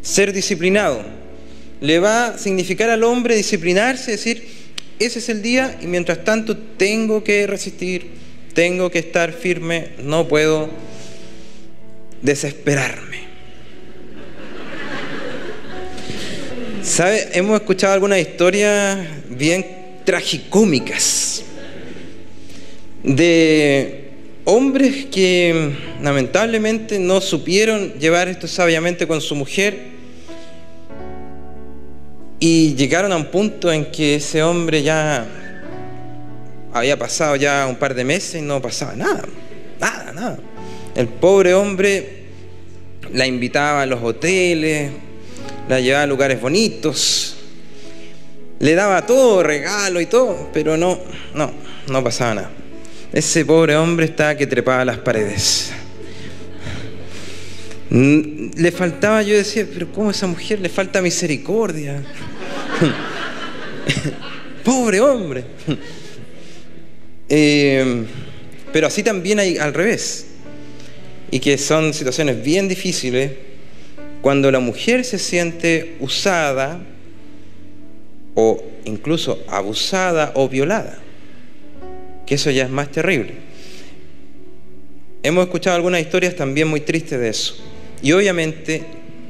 [0.02, 1.02] ser disciplinado.
[1.80, 4.46] Le va a significar al hombre disciplinarse, decir,
[4.98, 8.10] ese es el día y mientras tanto tengo que resistir,
[8.52, 10.68] tengo que estar firme, no puedo
[12.20, 13.30] desesperarme.
[16.82, 17.28] ¿Sabe?
[17.32, 18.98] Hemos escuchado algunas historias
[19.28, 19.64] bien
[20.04, 21.44] tragicómicas
[23.02, 24.10] de
[24.44, 25.72] hombres que
[26.02, 29.89] lamentablemente no supieron llevar esto sabiamente con su mujer
[32.40, 35.26] y llegaron a un punto en que ese hombre ya
[36.72, 39.22] había pasado ya un par de meses y no pasaba nada,
[39.78, 40.38] nada, nada.
[40.94, 42.24] El pobre hombre
[43.12, 44.90] la invitaba a los hoteles,
[45.68, 47.36] la llevaba a lugares bonitos,
[48.58, 50.98] le daba todo, regalo y todo, pero no,
[51.34, 51.52] no,
[51.88, 52.50] no pasaba nada.
[53.12, 55.72] Ese pobre hombre estaba que trepaba las paredes.
[57.90, 62.02] Le faltaba, yo decía, pero ¿cómo a esa mujer le falta misericordia?
[64.64, 65.44] pobre hombre.
[67.32, 68.06] Eh,
[68.72, 70.26] pero así también hay al revés.
[71.30, 73.30] Y que son situaciones bien difíciles
[74.20, 76.80] cuando la mujer se siente usada
[78.34, 80.98] o incluso abusada o violada
[82.30, 83.32] que eso ya es más terrible.
[85.20, 87.56] Hemos escuchado algunas historias también muy tristes de eso.
[88.02, 88.84] Y obviamente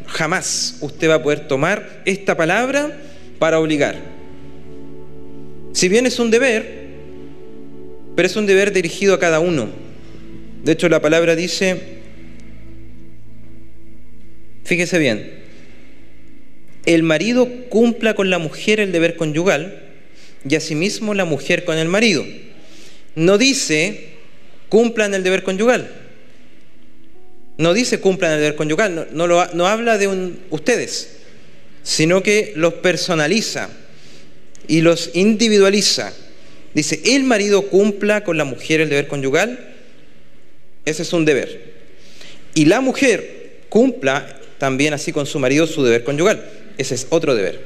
[0.06, 2.96] jamás usted va a poder tomar esta palabra
[3.38, 3.96] para obligar.
[5.72, 6.88] Si bien es un deber,
[8.16, 9.68] pero es un deber dirigido a cada uno.
[10.64, 11.80] De hecho, la palabra dice,
[14.64, 15.30] fíjese bien,
[16.86, 19.82] el marido cumpla con la mujer el deber conyugal
[20.48, 22.24] y asimismo la mujer con el marido
[23.14, 24.08] no dice
[24.68, 25.90] cumplan el deber conyugal.
[27.60, 30.08] No dice cumplan el deber conyugal, no, no, habla de
[30.48, 31.10] ustedes,
[31.82, 33.68] sino que los personaliza
[34.66, 36.10] y los individualiza.
[36.72, 39.74] Dice, el marido cumpla con la mujer el deber conyugal,
[40.86, 41.74] ese es un deber.
[42.54, 46.42] Y la mujer cumpla también así con su marido su deber conyugal,
[46.78, 47.60] ese es otro deber.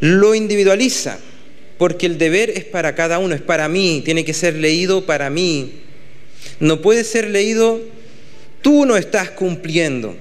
[0.00, 1.18] Lo individualiza
[1.78, 5.30] porque el deber es para cada uno, es para mí, tiene que ser leído para
[5.30, 5.85] mí.
[6.60, 7.80] No puede ser leído,
[8.62, 10.16] tú no estás cumpliendo.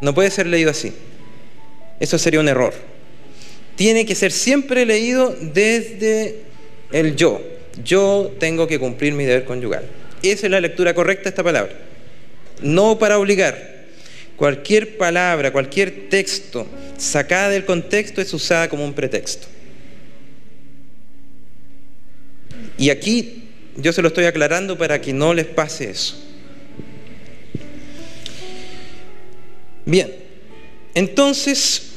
[0.00, 0.92] No puede ser leído así.
[2.00, 2.74] Eso sería un error.
[3.76, 6.42] Tiene que ser siempre leído desde
[6.92, 7.40] el yo.
[7.82, 9.84] Yo tengo que cumplir mi deber conyugal.
[10.22, 11.72] Esa es la lectura correcta de esta palabra.
[12.62, 13.74] No para obligar.
[14.36, 16.66] Cualquier palabra, cualquier texto
[16.98, 19.46] sacada del contexto es usada como un pretexto.
[22.76, 23.43] Y aquí
[23.76, 26.16] yo se lo estoy aclarando para que no les pase eso.
[29.86, 30.14] Bien,
[30.94, 31.92] entonces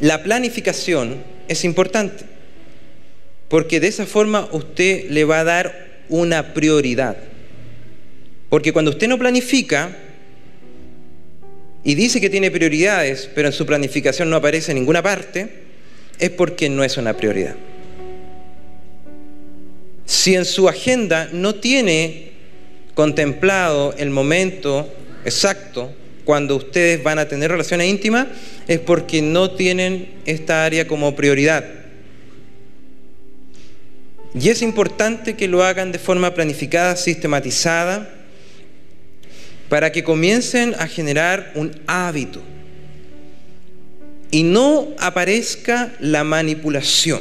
[0.00, 2.24] la planificación es importante,
[3.48, 7.16] porque de esa forma usted le va a dar una prioridad.
[8.48, 9.96] Porque cuando usted no planifica
[11.82, 15.48] y dice que tiene prioridades, pero en su planificación no aparece en ninguna parte,
[16.18, 17.56] es porque no es una prioridad.
[20.06, 22.32] Si en su agenda no tiene
[22.94, 24.92] contemplado el momento
[25.24, 25.92] exacto
[26.24, 28.26] cuando ustedes van a tener relaciones íntimas,
[28.68, 31.64] es porque no tienen esta área como prioridad.
[34.34, 38.08] Y es importante que lo hagan de forma planificada, sistematizada,
[39.68, 42.42] para que comiencen a generar un hábito
[44.30, 47.20] y no aparezca la manipulación,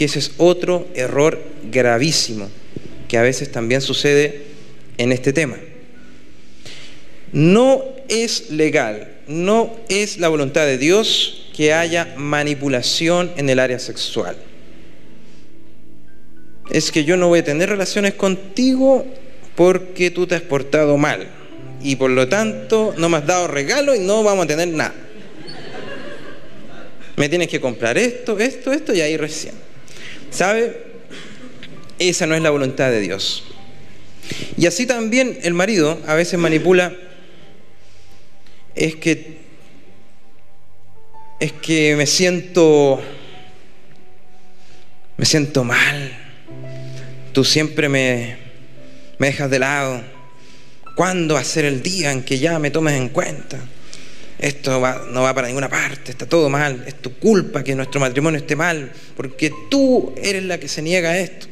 [0.00, 1.38] que ese es otro error
[1.70, 2.48] gravísimo
[3.06, 4.44] que a veces también sucede
[4.96, 5.58] en este tema.
[7.32, 13.78] No es legal, no es la voluntad de Dios que haya manipulación en el área
[13.78, 14.38] sexual.
[16.70, 19.04] Es que yo no voy a tener relaciones contigo
[19.54, 21.28] porque tú te has portado mal
[21.82, 24.94] y por lo tanto no me has dado regalo y no vamos a tener nada
[27.16, 29.69] me tienes que comprar esto, esto, esto y ahí recién.
[30.30, 30.84] ¿Sabe?
[31.98, 33.44] Esa no es la voluntad de Dios.
[34.56, 36.94] Y así también el marido a veces manipula,
[38.74, 39.38] es que,
[41.40, 43.00] es que me siento,
[45.16, 46.16] me siento mal,
[47.32, 48.36] tú siempre me,
[49.18, 50.02] me dejas de lado,
[50.94, 53.58] ¿cuándo va a ser el día en que ya me tomes en cuenta?
[54.40, 54.80] Esto
[55.10, 58.56] no va para ninguna parte, está todo mal, es tu culpa que nuestro matrimonio esté
[58.56, 61.46] mal, porque tú eres la que se niega a esto.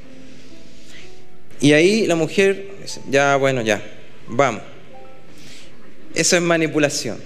[1.61, 3.83] Y ahí la mujer dice, ya, bueno, ya,
[4.27, 4.63] vamos.
[6.15, 7.19] Eso es manipulación.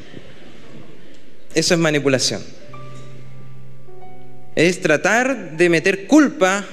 [1.54, 2.42] Eso es manipulación.
[4.56, 6.64] Es tratar de meter culpa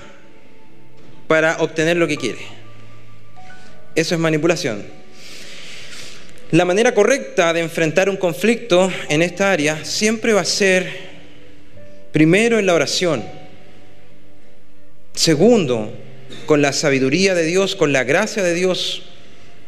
[1.27, 2.39] para obtener lo que quiere.
[3.93, 4.83] Eso es manipulación.
[6.51, 10.89] La manera correcta de enfrentar un conflicto en esta área siempre va a ser,
[12.11, 13.23] primero, en la oración.
[15.13, 15.93] Segundo,
[16.47, 19.03] con la sabiduría de Dios, con la gracia de Dios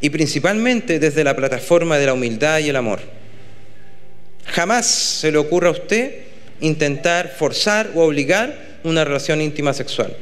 [0.01, 2.99] y principalmente desde la plataforma de la humildad y el amor.
[4.47, 6.15] Jamás se le ocurra a usted
[6.61, 10.17] intentar forzar o obligar una relación íntima sexual.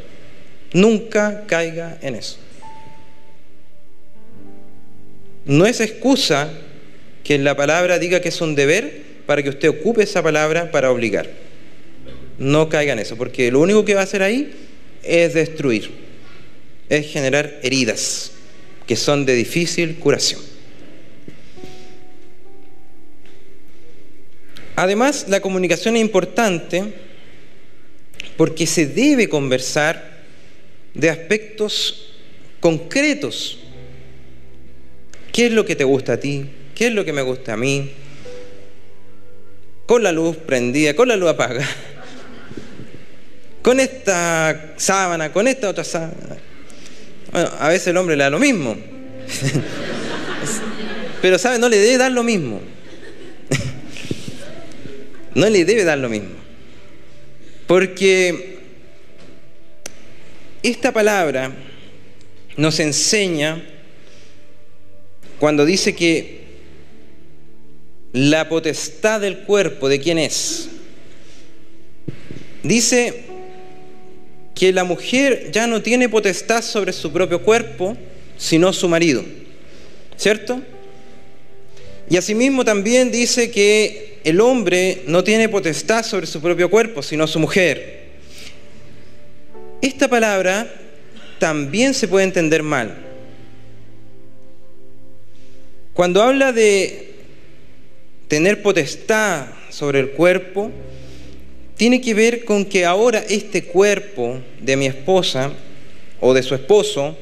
[0.73, 2.37] Nunca caiga en eso.
[5.49, 6.51] No es excusa
[7.23, 10.91] que la palabra diga que es un deber para que usted ocupe esa palabra para
[10.91, 11.27] obligar.
[12.37, 14.53] No caiga en eso, porque lo único que va a hacer ahí
[15.01, 15.89] es destruir,
[16.87, 18.33] es generar heridas
[18.85, 20.39] que son de difícil curación.
[24.75, 26.93] Además, la comunicación es importante
[28.37, 30.19] porque se debe conversar
[30.93, 32.13] de aspectos
[32.59, 33.58] concretos
[35.31, 36.45] ¿Qué es lo que te gusta a ti?
[36.75, 37.91] ¿Qué es lo que me gusta a mí?
[39.85, 41.67] Con la luz prendida, con la luz apagada.
[43.61, 46.37] Con esta sábana, con esta otra sábana.
[47.31, 48.75] Bueno, a veces el hombre le da lo mismo.
[51.21, 51.59] Pero, ¿sabe?
[51.59, 52.61] No le debe dar lo mismo.
[55.35, 56.35] No le debe dar lo mismo.
[57.67, 58.57] Porque
[60.63, 61.51] esta palabra
[62.57, 63.63] nos enseña
[65.39, 66.39] cuando dice que
[68.11, 70.69] la potestad del cuerpo, ¿de quién es?
[72.63, 73.23] Dice
[74.53, 77.95] que la mujer ya no tiene potestad sobre su propio cuerpo,
[78.37, 79.23] sino su marido.
[80.17, 80.61] ¿Cierto?
[82.09, 87.27] Y asimismo también dice que el hombre no tiene potestad sobre su propio cuerpo, sino
[87.27, 88.09] su mujer.
[89.81, 90.69] Esta palabra
[91.39, 93.08] también se puede entender mal.
[95.99, 97.09] Cuando habla de
[98.29, 100.71] tener potestad sobre el cuerpo,
[101.75, 105.51] tiene que ver con que ahora este cuerpo de mi esposa
[106.21, 107.17] o de su esposo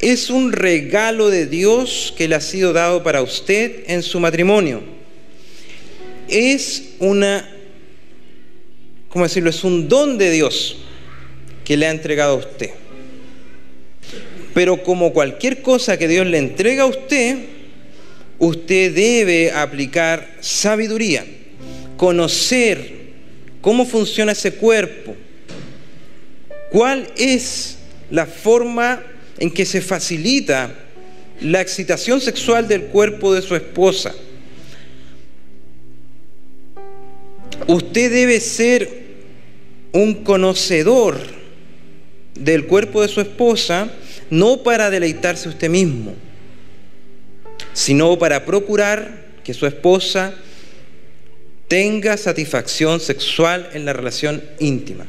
[0.00, 4.80] es un regalo de Dios que le ha sido dado para usted en su matrimonio.
[6.26, 7.46] Es una,
[9.10, 9.50] ¿cómo decirlo?
[9.50, 10.78] Es un don de Dios
[11.66, 12.70] que le ha entregado a usted.
[14.54, 17.57] Pero como cualquier cosa que Dios le entrega a usted,
[18.38, 21.24] usted debe aplicar sabiduría,
[21.96, 22.98] conocer
[23.60, 25.16] cómo funciona ese cuerpo,
[26.70, 27.78] cuál es
[28.10, 29.02] la forma
[29.38, 30.72] en que se facilita
[31.40, 34.14] la excitación sexual del cuerpo de su esposa.
[37.66, 38.88] Usted debe ser
[39.92, 41.18] un conocedor
[42.34, 43.90] del cuerpo de su esposa,
[44.30, 46.14] no para deleitarse usted mismo,
[47.78, 50.34] sino para procurar que su esposa
[51.68, 55.06] tenga satisfacción sexual en la relación íntima.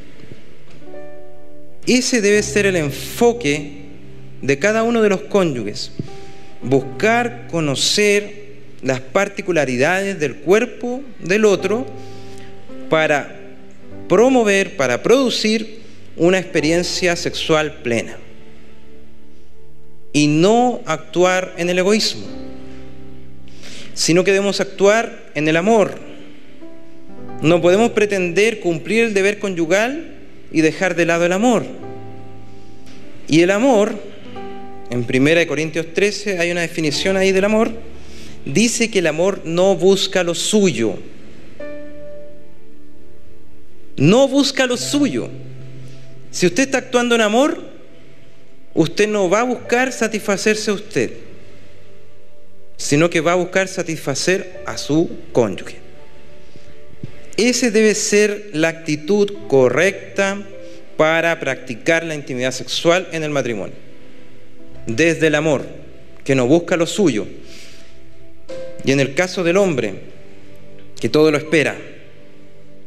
[1.87, 3.71] Ese debe ser el enfoque
[4.43, 5.93] de cada uno de los cónyuges.
[6.61, 11.87] Buscar conocer las particularidades del cuerpo del otro
[12.87, 13.35] para
[14.07, 15.79] promover, para producir
[16.15, 18.19] una experiencia sexual plena.
[20.13, 22.38] Y no actuar en el egoísmo,
[23.99, 25.95] sino que debemos actuar en el amor.
[27.41, 30.15] No podemos pretender cumplir el deber conyugal
[30.53, 31.65] y dejar de lado el amor.
[33.27, 33.99] Y el amor,
[34.89, 37.73] en 1 Corintios 13 hay una definición ahí del amor,
[38.45, 40.97] dice que el amor no busca lo suyo.
[43.97, 45.27] No busca lo suyo.
[46.31, 47.61] Si usted está actuando en amor,
[48.73, 51.11] usted no va a buscar satisfacerse a usted,
[52.79, 55.75] sino que va a buscar satisfacer a su cónyuge.
[57.35, 60.41] Esa debe ser la actitud correcta
[60.95, 63.75] para practicar la intimidad sexual en el matrimonio.
[64.87, 65.65] Desde el amor,
[66.23, 67.27] que no busca lo suyo.
[68.85, 69.95] Y en el caso del hombre,
[70.99, 71.77] que todo lo espera,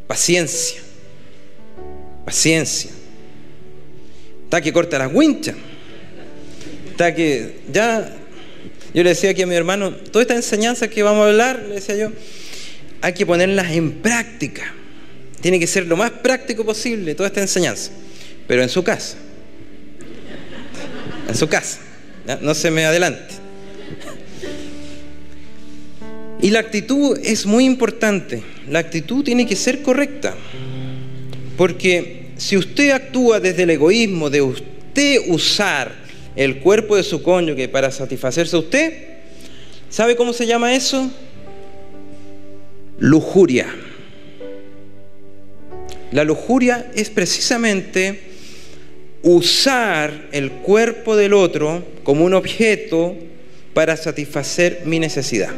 [0.06, 0.80] paciencia,
[2.24, 2.90] paciencia.
[4.44, 5.56] Está que corta las winchas.
[6.90, 8.21] Está que ya,
[8.94, 11.74] yo le decía aquí a mi hermano, toda esta enseñanza que vamos a hablar, le
[11.76, 12.12] decía yo,
[13.00, 14.74] hay que ponerlas en práctica.
[15.40, 17.90] Tiene que ser lo más práctico posible toda esta enseñanza,
[18.46, 19.16] pero en su casa.
[21.28, 21.80] En su casa.
[22.40, 23.34] No se me adelante.
[26.40, 28.42] Y la actitud es muy importante.
[28.68, 30.34] La actitud tiene que ser correcta.
[31.56, 36.01] Porque si usted actúa desde el egoísmo de usted usar
[36.36, 38.92] el cuerpo de su cónyuge para satisfacerse a usted,
[39.90, 41.10] ¿sabe cómo se llama eso?
[43.02, 43.66] lujuria.
[46.12, 48.20] La lujuria es precisamente
[49.22, 53.16] usar el cuerpo del otro como un objeto
[53.74, 55.50] para satisfacer mi necesidad.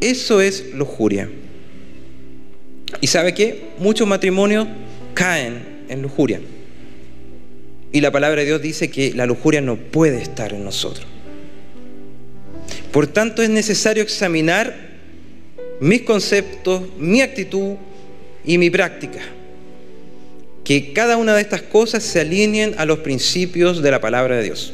[0.00, 1.30] Eso es lujuria.
[3.00, 3.70] ¿Y sabe qué?
[3.78, 4.68] Muchos matrimonios
[5.14, 6.40] caen en lujuria.
[7.92, 11.06] Y la palabra de Dios dice que la lujuria no puede estar en nosotros.
[12.90, 14.74] Por tanto, es necesario examinar
[15.80, 17.76] mis conceptos, mi actitud
[18.44, 19.20] y mi práctica.
[20.64, 24.44] Que cada una de estas cosas se alineen a los principios de la palabra de
[24.44, 24.72] Dios.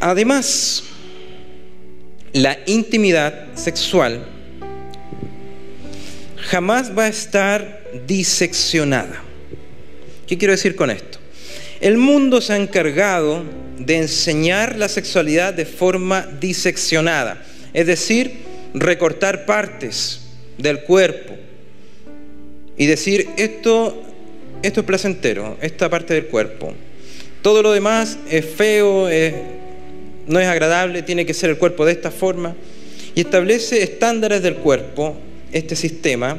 [0.00, 0.82] Además,
[2.32, 4.26] la intimidad sexual
[6.42, 9.22] jamás va a estar diseccionada.
[10.26, 11.18] ¿Qué quiero decir con esto?
[11.80, 13.42] El mundo se ha encargado
[13.78, 18.32] de enseñar la sexualidad de forma diseccionada, es decir,
[18.74, 20.20] recortar partes
[20.58, 21.34] del cuerpo
[22.76, 24.02] y decir esto,
[24.62, 26.72] esto es placentero, esta parte del cuerpo.
[27.42, 29.08] Todo lo demás es feo,
[30.26, 32.54] no es agradable, tiene que ser el cuerpo de esta forma.
[33.14, 35.16] Y establece estándares del cuerpo,
[35.52, 36.38] este sistema,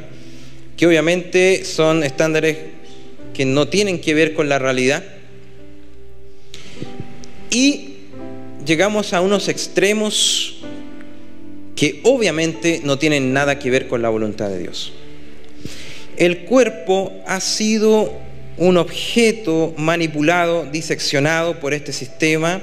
[0.77, 2.57] que obviamente son estándares
[3.33, 5.03] que no tienen que ver con la realidad,
[7.49, 7.95] y
[8.65, 10.55] llegamos a unos extremos
[11.75, 14.93] que obviamente no tienen nada que ver con la voluntad de Dios.
[16.17, 18.13] El cuerpo ha sido
[18.57, 22.61] un objeto manipulado, diseccionado por este sistema,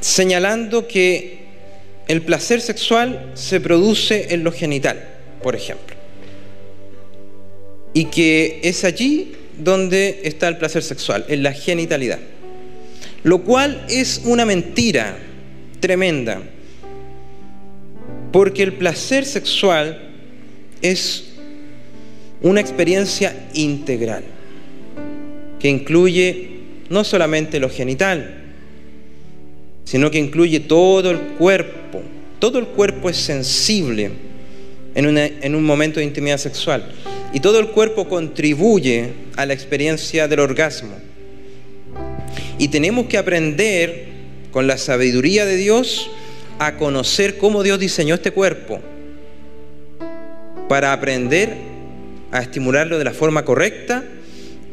[0.00, 1.43] señalando que
[2.08, 5.02] el placer sexual se produce en lo genital,
[5.42, 5.96] por ejemplo,
[7.92, 12.18] y que es allí donde está el placer sexual, en la genitalidad.
[13.22, 15.16] Lo cual es una mentira
[15.80, 16.42] tremenda,
[18.32, 20.10] porque el placer sexual
[20.82, 21.30] es
[22.42, 24.24] una experiencia integral,
[25.58, 26.50] que incluye
[26.90, 28.43] no solamente lo genital,
[29.84, 32.02] sino que incluye todo el cuerpo.
[32.38, 34.10] Todo el cuerpo es sensible
[34.94, 36.92] en, en, un momento de intimidad sexual
[37.32, 40.96] y todo el cuerpo contribuye a la experiencia del orgasmo.
[42.58, 44.06] Y tenemos que aprender
[44.50, 46.10] con la sabiduría de Dios
[46.58, 48.80] a conocer cómo Dios diseñó este cuerpo
[50.68, 51.54] para aprender
[52.30, 54.04] a estimularlo de la forma correcta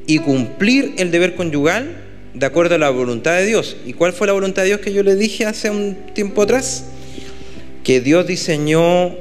[0.08, 3.78] y cumplir el deber conyugal de acuerdo a la voluntad de Dios.
[3.86, 6.86] ¿Y cuál fue la voluntad de Dios que yo le dije hace un tiempo atrás?
[7.84, 9.16] Que Dios diseñó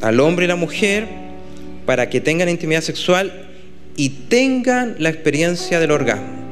[0.00, 1.06] al hombre y la mujer
[1.86, 3.48] para que tengan intimidad sexual
[3.96, 6.44] y tengan la experiencia del orgasmo.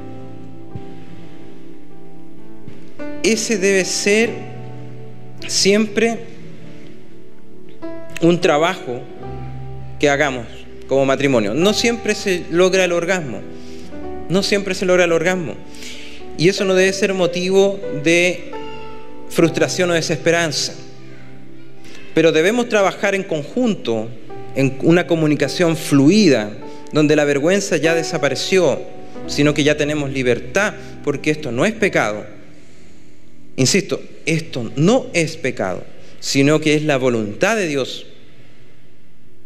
[3.22, 4.30] ese debe ser
[5.46, 6.18] siempre
[8.20, 9.00] un trabajo
[9.98, 10.46] que hagamos
[10.88, 11.54] como matrimonio.
[11.54, 13.40] No siempre se logra el orgasmo.
[14.32, 15.56] No siempre se logra el orgasmo.
[16.38, 18.50] Y eso no debe ser motivo de
[19.28, 20.72] frustración o desesperanza.
[22.14, 24.08] Pero debemos trabajar en conjunto,
[24.54, 26.50] en una comunicación fluida,
[26.94, 28.80] donde la vergüenza ya desapareció,
[29.26, 30.72] sino que ya tenemos libertad,
[31.04, 32.24] porque esto no es pecado.
[33.56, 35.84] Insisto, esto no es pecado,
[36.20, 38.06] sino que es la voluntad de Dios.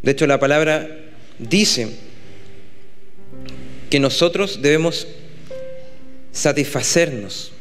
[0.04, 0.88] De hecho, la palabra
[1.40, 2.05] dice
[3.96, 5.06] que nosotros debemos
[6.30, 7.52] satisfacernos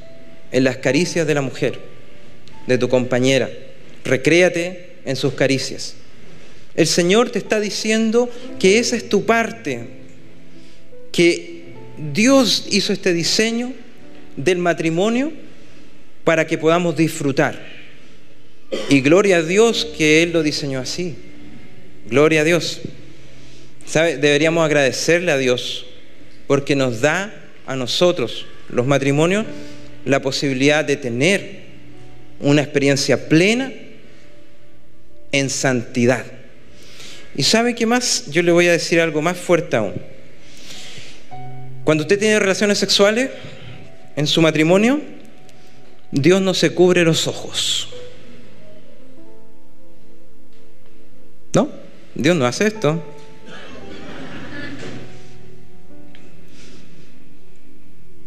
[0.52, 1.80] en las caricias de la mujer,
[2.68, 3.50] de tu compañera.
[4.04, 5.96] Recréate en sus caricias.
[6.76, 8.30] El Señor te está diciendo
[8.60, 9.88] que esa es tu parte,
[11.14, 11.68] que
[12.12, 13.72] Dios hizo este diseño
[14.36, 15.32] del matrimonio
[16.26, 17.66] para que podamos disfrutar.
[18.90, 21.16] Y gloria a Dios que Él lo diseñó así.
[22.10, 22.82] Gloria a Dios.
[23.86, 24.18] ¿Sabe?
[24.18, 25.86] Deberíamos agradecerle a Dios
[26.48, 27.34] porque nos da
[27.66, 29.46] a nosotros, los matrimonios,
[30.06, 31.66] la posibilidad de tener
[32.40, 33.72] una experiencia plena
[35.32, 36.26] en santidad.
[37.36, 38.26] ¿Y sabe qué más?
[38.30, 39.94] Yo le voy a decir algo más fuerte aún.
[41.84, 43.30] Cuando usted tiene relaciones sexuales
[44.16, 45.02] en su matrimonio,
[46.12, 47.90] Dios no se cubre los ojos.
[51.54, 51.70] ¿No?
[52.16, 53.04] Dios no hace esto.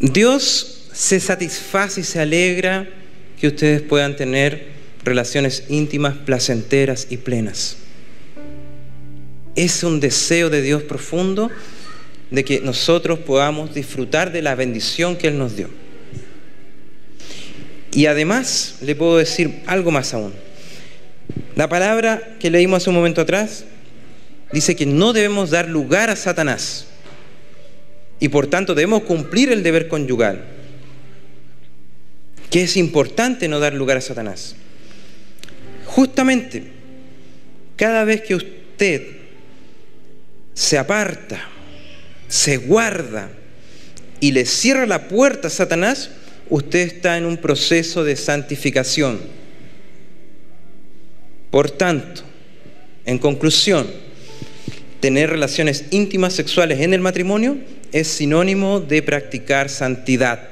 [0.00, 2.88] Dios se satisface y se alegra
[3.40, 4.68] que ustedes puedan tener
[5.04, 7.76] relaciones íntimas, placenteras y plenas.
[9.56, 11.50] Es un deseo de Dios profundo
[12.30, 15.68] de que nosotros podamos disfrutar de la bendición que Él nos dio.
[17.92, 20.32] Y además le puedo decir algo más aún.
[21.56, 23.64] La palabra que leímos hace un momento atrás
[24.52, 26.88] dice que no debemos dar lugar a Satanás
[28.20, 30.45] y por tanto debemos cumplir el deber conyugal,
[32.51, 34.57] que es importante no dar lugar a Satanás.
[35.86, 36.65] Justamente,
[37.77, 39.03] cada vez que usted
[40.55, 41.40] se aparta,
[42.28, 43.31] se guarda
[44.20, 46.11] y le cierra la puerta a Satanás,
[46.51, 49.20] usted está en un proceso de santificación.
[51.51, 52.23] Por tanto,
[53.05, 53.86] en conclusión,
[55.01, 57.57] tener relaciones íntimas sexuales en el matrimonio
[57.93, 60.48] es sinónimo de practicar santidad.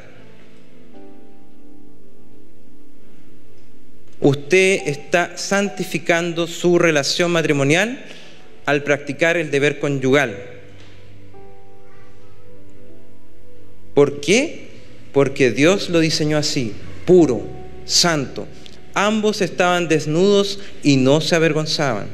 [4.21, 8.05] Usted está santificando su relación matrimonial
[8.65, 10.37] al practicar el deber conyugal.
[13.95, 14.69] ¿Por qué?
[15.13, 17.47] Porque Dios lo diseñó así, puro,
[17.85, 18.47] santo.
[18.95, 22.09] Ambos estaban desnudos y no se avergonzaban.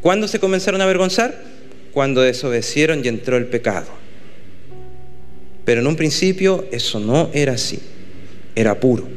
[0.00, 1.42] ¿Cuándo se comenzaron a avergonzar?
[1.92, 4.05] Cuando desobedecieron y entró el pecado.
[5.66, 7.80] Pero en un principio eso no era así,
[8.54, 9.08] era puro.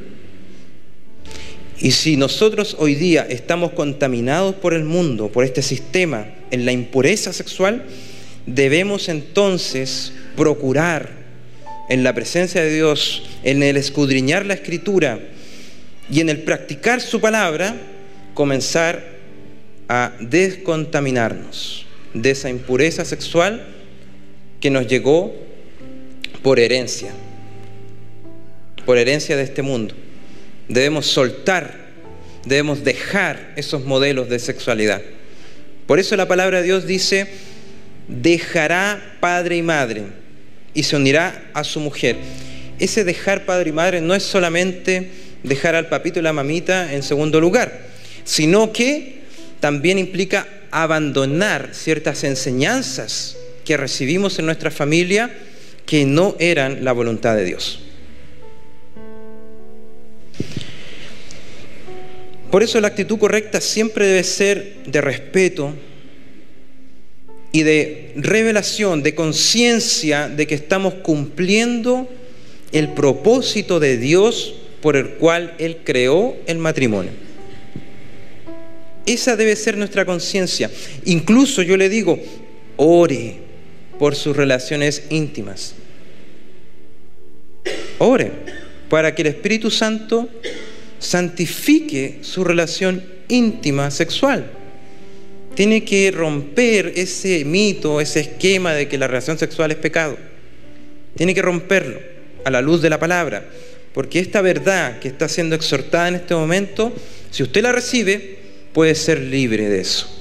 [1.80, 6.72] Y si nosotros hoy día estamos contaminados por el mundo, por este sistema, en la
[6.72, 7.86] impureza sexual,
[8.48, 11.12] debemos entonces procurar
[11.88, 15.20] en la presencia de Dios, en el escudriñar la escritura
[16.12, 17.76] y en el practicar su palabra,
[18.34, 19.06] comenzar
[19.88, 21.86] a descontaminarnos
[22.16, 23.68] de esa impureza sexual
[24.60, 25.49] que nos llegó
[26.41, 27.11] por herencia,
[28.86, 29.95] por herencia de este mundo.
[30.68, 31.76] Debemos soltar,
[32.45, 35.02] debemos dejar esos modelos de sexualidad.
[35.88, 37.28] Por eso la palabra de Dios dice,
[38.07, 40.03] dejará padre y madre
[40.74, 42.16] y se unirá a su mujer.
[42.80, 45.10] Ese dejar padre y madre no es solamente
[45.44, 47.88] dejar al papito y la mamita en segundo lugar,
[48.24, 49.20] sino que
[49.60, 53.36] también implica abandonar ciertas enseñanzas
[53.66, 55.30] que recibimos en nuestra familia
[55.90, 57.80] que no eran la voluntad de Dios.
[62.52, 65.74] Por eso la actitud correcta siempre debe ser de respeto
[67.52, 72.07] y de revelación, de conciencia de que estamos cumpliendo
[72.72, 74.53] el propósito de Dios
[74.84, 77.14] por el cual Él creó el matrimonio.
[79.07, 80.70] Esa debe ser nuestra conciencia.
[81.06, 82.20] Incluso yo le digo,
[82.78, 83.38] ore
[83.98, 85.74] por sus relaciones íntimas.
[88.00, 88.32] Ore
[88.90, 90.28] para que el Espíritu Santo
[90.98, 94.52] santifique su relación íntima sexual.
[95.56, 100.18] Tiene que romper ese mito, ese esquema de que la relación sexual es pecado.
[101.16, 102.00] Tiene que romperlo
[102.46, 103.46] a la luz de la palabra.
[103.94, 106.94] Porque esta verdad que está siendo exhortada en este momento,
[107.32, 108.38] si usted la recibe,
[108.74, 110.19] puede ser libre de eso.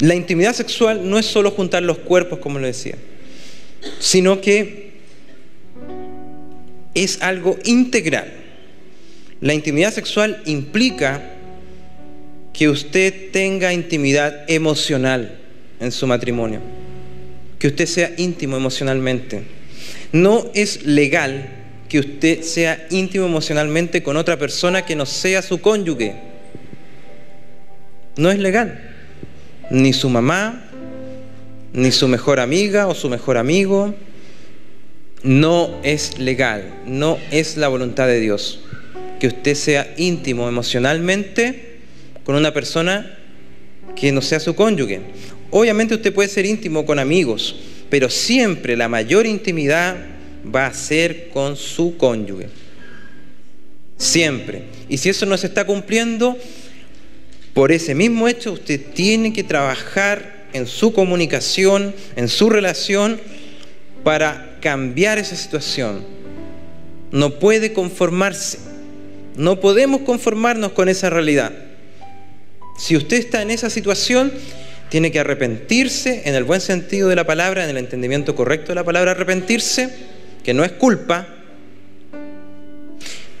[0.00, 2.94] La intimidad sexual no es solo juntar los cuerpos, como lo decía,
[3.98, 4.90] sino que
[6.94, 8.32] es algo integral.
[9.42, 11.34] La intimidad sexual implica
[12.52, 15.38] que usted tenga intimidad emocional
[15.80, 16.60] en su matrimonio,
[17.58, 19.42] que usted sea íntimo emocionalmente.
[20.12, 21.48] No es legal
[21.90, 26.14] que usted sea íntimo emocionalmente con otra persona que no sea su cónyuge.
[28.16, 28.89] No es legal.
[29.70, 30.64] Ni su mamá,
[31.72, 33.94] ni su mejor amiga o su mejor amigo.
[35.22, 38.60] No es legal, no es la voluntad de Dios
[39.20, 41.78] que usted sea íntimo emocionalmente
[42.24, 43.18] con una persona
[43.94, 45.00] que no sea su cónyuge.
[45.50, 47.54] Obviamente usted puede ser íntimo con amigos,
[47.90, 49.96] pero siempre la mayor intimidad
[50.52, 52.48] va a ser con su cónyuge.
[53.98, 54.64] Siempre.
[54.88, 56.38] Y si eso no se está cumpliendo,
[57.54, 63.20] por ese mismo hecho usted tiene que trabajar en su comunicación, en su relación,
[64.04, 66.04] para cambiar esa situación.
[67.10, 68.58] No puede conformarse.
[69.36, 71.52] No podemos conformarnos con esa realidad.
[72.78, 74.32] Si usted está en esa situación,
[74.88, 78.74] tiene que arrepentirse en el buen sentido de la palabra, en el entendimiento correcto de
[78.76, 79.90] la palabra arrepentirse,
[80.42, 81.28] que no es culpa,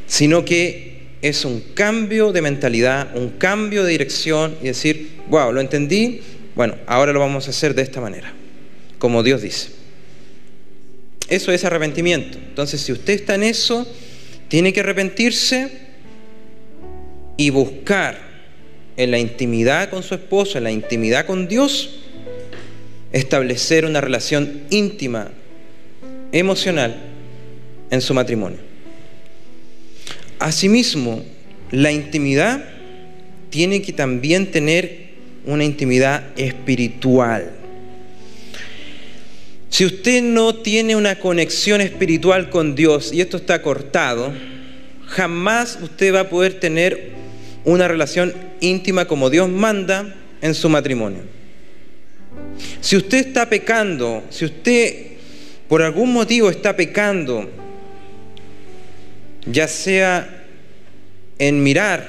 [0.06, 0.89] sino que
[1.22, 6.22] es un cambio de mentalidad, un cambio de dirección y decir, wow, lo entendí,
[6.54, 8.32] bueno, ahora lo vamos a hacer de esta manera,
[8.98, 9.68] como Dios dice.
[11.28, 12.38] Eso es arrepentimiento.
[12.38, 13.86] Entonces, si usted está en eso,
[14.48, 15.70] tiene que arrepentirse
[17.36, 18.18] y buscar
[18.96, 22.00] en la intimidad con su esposo, en la intimidad con Dios,
[23.12, 25.30] establecer una relación íntima,
[26.32, 26.96] emocional
[27.90, 28.69] en su matrimonio.
[30.40, 31.22] Asimismo,
[31.70, 32.64] la intimidad
[33.50, 35.10] tiene que también tener
[35.44, 37.50] una intimidad espiritual.
[39.68, 44.32] Si usted no tiene una conexión espiritual con Dios y esto está cortado,
[45.06, 47.10] jamás usted va a poder tener
[47.64, 51.20] una relación íntima como Dios manda en su matrimonio.
[52.80, 55.06] Si usted está pecando, si usted
[55.68, 57.59] por algún motivo está pecando,
[59.46, 60.44] ya sea
[61.38, 62.08] en mirar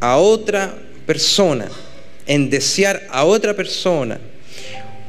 [0.00, 0.74] a otra
[1.06, 1.68] persona,
[2.26, 4.18] en desear a otra persona,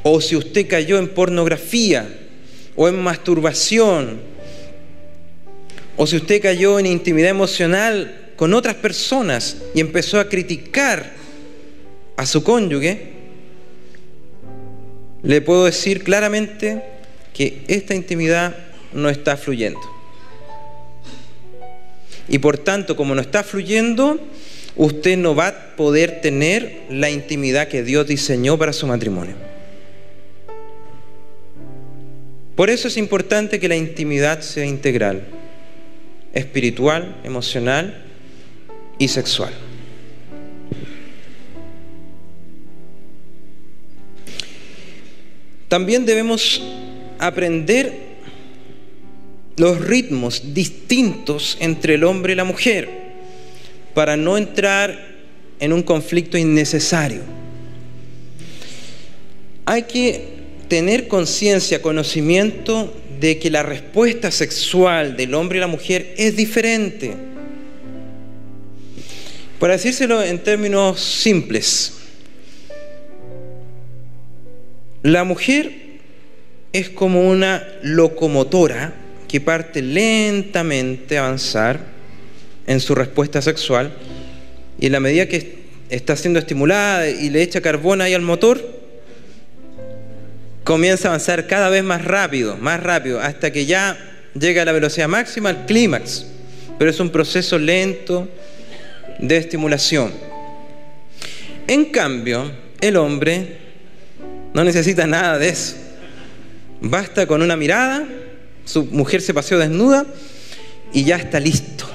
[0.03, 2.07] o si usted cayó en pornografía
[2.75, 4.19] o en masturbación,
[5.95, 11.11] o si usted cayó en intimidad emocional con otras personas y empezó a criticar
[12.17, 13.11] a su cónyuge,
[15.23, 16.81] le puedo decir claramente
[17.33, 18.55] que esta intimidad
[18.93, 20.00] no está fluyendo.
[22.31, 24.17] Y por tanto, como no está fluyendo,
[24.77, 29.35] usted no va a poder tener la intimidad que Dios diseñó para su matrimonio.
[32.55, 35.23] Por eso es importante que la intimidad sea integral,
[36.33, 38.05] espiritual, emocional
[38.97, 39.51] y sexual.
[45.67, 46.63] También debemos
[47.19, 48.10] aprender
[49.61, 52.89] los ritmos distintos entre el hombre y la mujer
[53.93, 54.97] para no entrar
[55.59, 57.21] en un conflicto innecesario.
[59.65, 60.29] Hay que
[60.67, 67.13] tener conciencia, conocimiento de que la respuesta sexual del hombre y la mujer es diferente.
[69.59, 71.93] Para decírselo en términos simples,
[75.03, 75.71] la mujer
[76.73, 78.95] es como una locomotora
[79.31, 81.79] que parte lentamente avanzar
[82.67, 83.93] en su respuesta sexual
[84.77, 88.61] y en la medida que está siendo estimulada y le echa carbón ahí al motor,
[90.65, 93.97] comienza a avanzar cada vez más rápido, más rápido, hasta que ya
[94.37, 96.25] llega a la velocidad máxima, al clímax.
[96.77, 98.27] Pero es un proceso lento,
[99.19, 100.11] de estimulación.
[101.67, 102.51] En cambio,
[102.81, 103.59] el hombre
[104.53, 105.77] no necesita nada de eso.
[106.81, 108.05] Basta con una mirada,
[108.71, 110.05] su mujer se paseó desnuda
[110.93, 111.85] y ya está listo.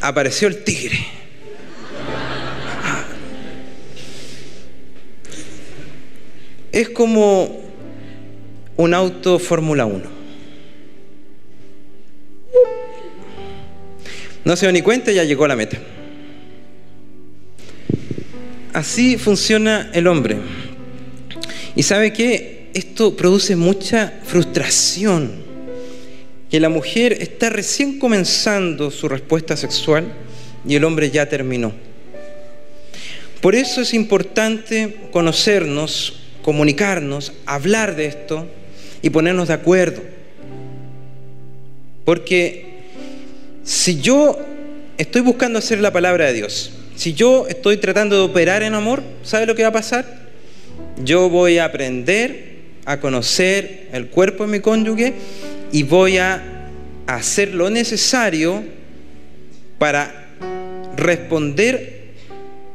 [0.00, 0.98] Apareció el tigre.
[6.70, 7.64] Es como
[8.76, 10.04] un auto Fórmula 1.
[14.44, 15.78] No se dio ni cuenta y ya llegó a la meta.
[18.72, 20.36] Así funciona el hombre.
[21.74, 25.44] Y sabe que esto produce mucha frustración.
[26.50, 30.12] Que la mujer está recién comenzando su respuesta sexual
[30.66, 31.72] y el hombre ya terminó.
[33.40, 38.46] Por eso es importante conocernos, comunicarnos, hablar de esto
[39.02, 40.02] y ponernos de acuerdo.
[42.04, 42.74] Porque
[43.64, 44.38] si yo
[44.98, 49.02] estoy buscando hacer la palabra de Dios, si yo estoy tratando de operar en amor,
[49.22, 50.06] ¿sabe lo que va a pasar?
[51.02, 52.53] Yo voy a aprender
[52.84, 55.14] a conocer el cuerpo de mi cónyuge
[55.72, 56.42] y voy a
[57.06, 58.62] hacer lo necesario
[59.78, 60.28] para
[60.96, 62.12] responder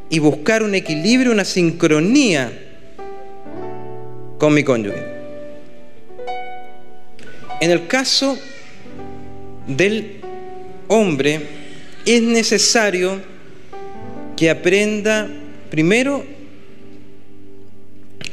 [0.10, 2.52] y buscar un equilibrio, una sincronía
[4.38, 5.03] con mi cónyuge.
[7.61, 8.38] En el caso
[9.68, 10.22] del
[10.88, 11.41] hombre,
[12.06, 13.19] es necesario
[14.36, 15.27] que aprenda
[15.69, 16.23] primero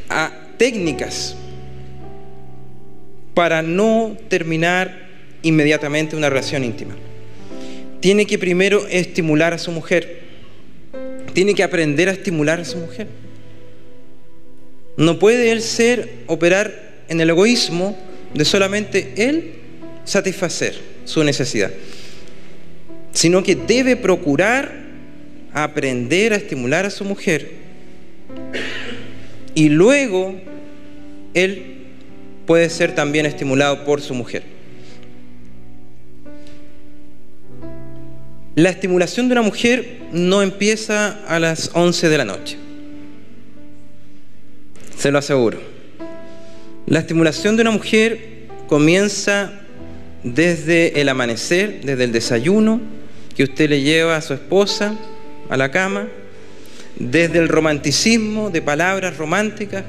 [0.09, 1.37] a técnicas
[3.37, 5.11] para no terminar
[5.43, 6.97] inmediatamente una relación íntima.
[8.01, 10.21] Tiene que primero estimular a su mujer.
[11.35, 13.09] Tiene que aprender a estimular a su mujer.
[14.97, 17.95] No puede él ser, operar en el egoísmo
[18.33, 19.57] de solamente él
[20.05, 21.73] satisfacer su necesidad,
[23.13, 24.73] sino que debe procurar
[25.53, 27.51] aprender a estimular a su mujer
[29.55, 30.41] y luego
[31.35, 31.76] él
[32.47, 34.43] puede ser también estimulado por su mujer.
[38.55, 42.57] La estimulación de una mujer no empieza a las 11 de la noche.
[44.97, 45.59] Se lo aseguro.
[46.87, 49.53] La estimulación de una mujer comienza
[50.23, 52.81] desde el amanecer, desde el desayuno
[53.37, 54.97] que usted le lleva a su esposa,
[55.51, 56.09] a la cama,
[56.99, 59.85] desde el romanticismo de palabras románticas,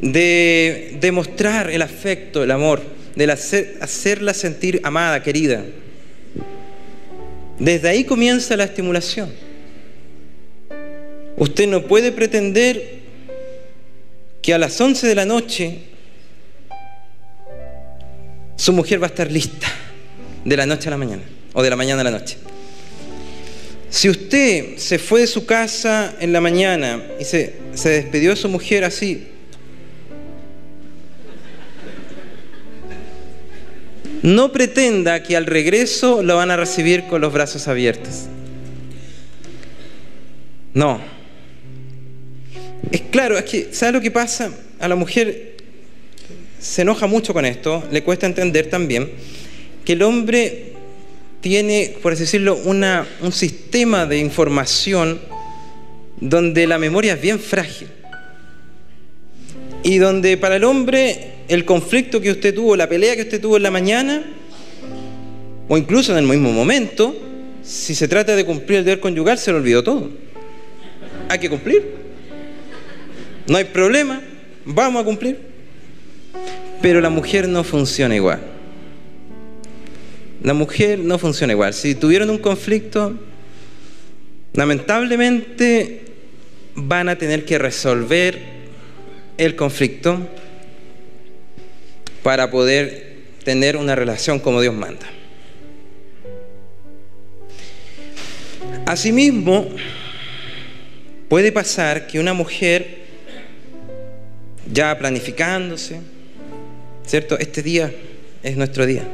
[0.00, 2.82] de demostrar el afecto, el amor,
[3.14, 3.30] de
[3.80, 5.64] hacerla sentir amada, querida.
[7.58, 9.32] Desde ahí comienza la estimulación.
[11.36, 13.02] Usted no puede pretender
[14.42, 15.78] que a las 11 de la noche
[18.56, 19.66] su mujer va a estar lista
[20.44, 21.22] de la noche a la mañana
[21.52, 22.36] o de la mañana a la noche.
[23.90, 28.36] Si usted se fue de su casa en la mañana y se, se despidió de
[28.36, 29.28] su mujer así,
[34.24, 38.22] no pretenda que al regreso lo van a recibir con los brazos abiertos.
[40.72, 40.98] No.
[42.90, 44.50] Es claro, es que, ¿sabe lo que pasa?
[44.80, 45.58] A la mujer
[46.58, 49.10] se enoja mucho con esto, le cuesta entender también
[49.84, 50.72] que el hombre
[51.42, 55.20] tiene, por así decirlo, una, un sistema de información
[56.18, 57.88] donde la memoria es bien frágil.
[59.82, 63.56] Y donde para el hombre el conflicto que usted tuvo, la pelea que usted tuvo
[63.56, 64.24] en la mañana,
[65.68, 67.16] o incluso en el mismo momento,
[67.62, 70.10] si se trata de cumplir el deber conyugal, se lo olvidó todo.
[71.28, 71.94] Hay que cumplir.
[73.46, 74.20] No hay problema,
[74.64, 75.38] vamos a cumplir.
[76.82, 78.40] Pero la mujer no funciona igual.
[80.42, 81.72] La mujer no funciona igual.
[81.72, 83.14] Si tuvieron un conflicto,
[84.52, 86.02] lamentablemente
[86.74, 88.38] van a tener que resolver
[89.38, 90.18] el conflicto
[92.24, 95.06] para poder tener una relación como Dios manda.
[98.86, 99.68] Asimismo,
[101.28, 103.04] puede pasar que una mujer
[104.72, 106.00] ya planificándose,
[107.06, 107.38] ¿cierto?
[107.38, 107.94] Este día
[108.42, 109.04] es nuestro día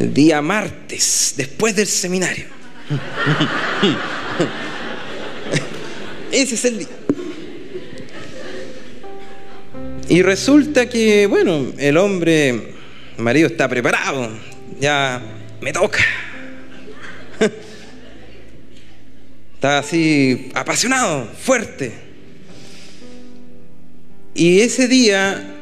[0.00, 2.46] el día martes, después del seminario.
[6.32, 6.88] Ese es el día.
[10.10, 14.28] Y resulta que, bueno, el hombre, el marido está preparado,
[14.80, 15.22] ya
[15.60, 16.00] me toca.
[19.54, 21.92] Está así apasionado, fuerte.
[24.34, 25.54] Y ese día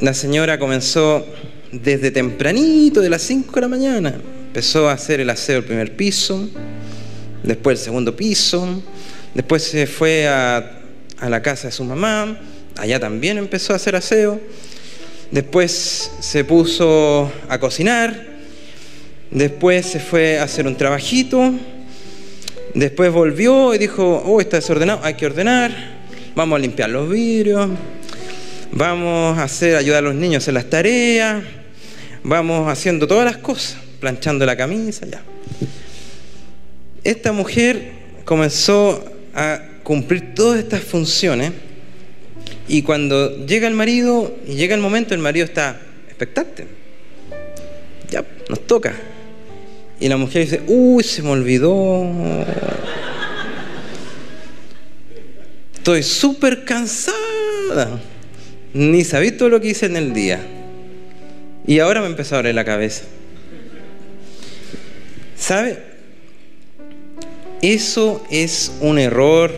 [0.00, 1.26] la señora comenzó
[1.70, 4.14] desde tempranito, de las 5 de la mañana,
[4.46, 6.48] empezó a hacer el aseo del primer piso,
[7.42, 8.82] después el segundo piso,
[9.34, 10.80] después se fue a,
[11.28, 12.38] la casa de su mamá,
[12.76, 14.40] allá también empezó a hacer aseo,
[15.30, 18.26] después se puso a cocinar,
[19.30, 21.52] después se fue a hacer un trabajito,
[22.74, 25.72] después volvió y dijo, oh, está desordenado, hay que ordenar,
[26.34, 27.70] vamos a limpiar los vidrios,
[28.72, 31.42] vamos a hacer, ayudar a los niños en las tareas,
[32.22, 35.22] vamos haciendo todas las cosas, planchando la camisa, ya.
[37.02, 37.92] Esta mujer
[38.24, 41.52] comenzó a cumplir todas estas funciones
[42.66, 46.66] y cuando llega el marido y llega el momento, el marido está expectante.
[48.10, 48.94] Ya, nos toca.
[50.00, 52.06] Y la mujer dice, uy, se me olvidó.
[55.74, 58.00] Estoy súper cansada.
[58.72, 60.40] Ni sabí todo lo que hice en el día.
[61.66, 63.04] Y ahora me empezó a doler la cabeza.
[65.36, 65.78] ¿Sabe?
[67.60, 69.52] Eso es un error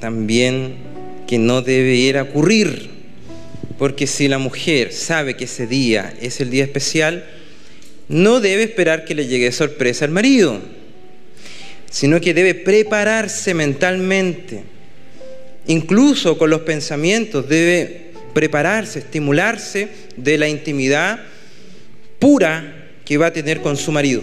[0.00, 0.91] también
[1.32, 2.90] que no debiera ocurrir.
[3.78, 7.24] Porque si la mujer sabe que ese día es el día especial,
[8.06, 10.60] no debe esperar que le llegue sorpresa al marido,
[11.90, 14.64] sino que debe prepararse mentalmente,
[15.66, 19.88] incluso con los pensamientos, debe prepararse, estimularse
[20.18, 21.18] de la intimidad
[22.18, 24.20] pura que va a tener con su marido.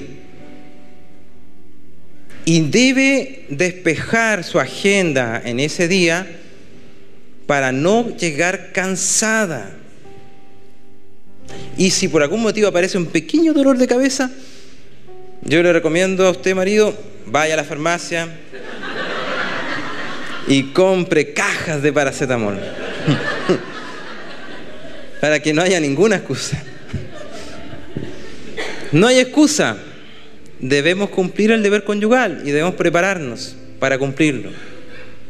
[2.45, 6.35] Y debe despejar su agenda en ese día
[7.49, 9.71] para no llegar cansada.
[11.79, 14.29] Y si por algún motivo aparece un pequeño dolor de cabeza,
[15.41, 16.95] yo le recomiendo a usted, marido,
[17.25, 18.27] vaya a la farmacia
[20.47, 22.59] y compre cajas de paracetamol.
[25.19, 26.61] para que no haya ninguna excusa.
[28.91, 29.75] No hay excusa.
[30.59, 34.51] Debemos cumplir el deber conyugal y debemos prepararnos para cumplirlo.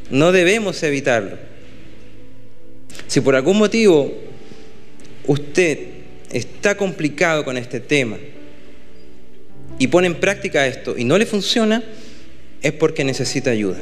[0.09, 1.48] No debemos evitarlo.
[3.07, 4.13] Si por algún motivo
[5.25, 5.79] usted
[6.31, 8.17] está complicado con este tema
[9.77, 11.83] y pone en práctica esto y no le funciona,
[12.61, 13.79] es porque necesita ayuda.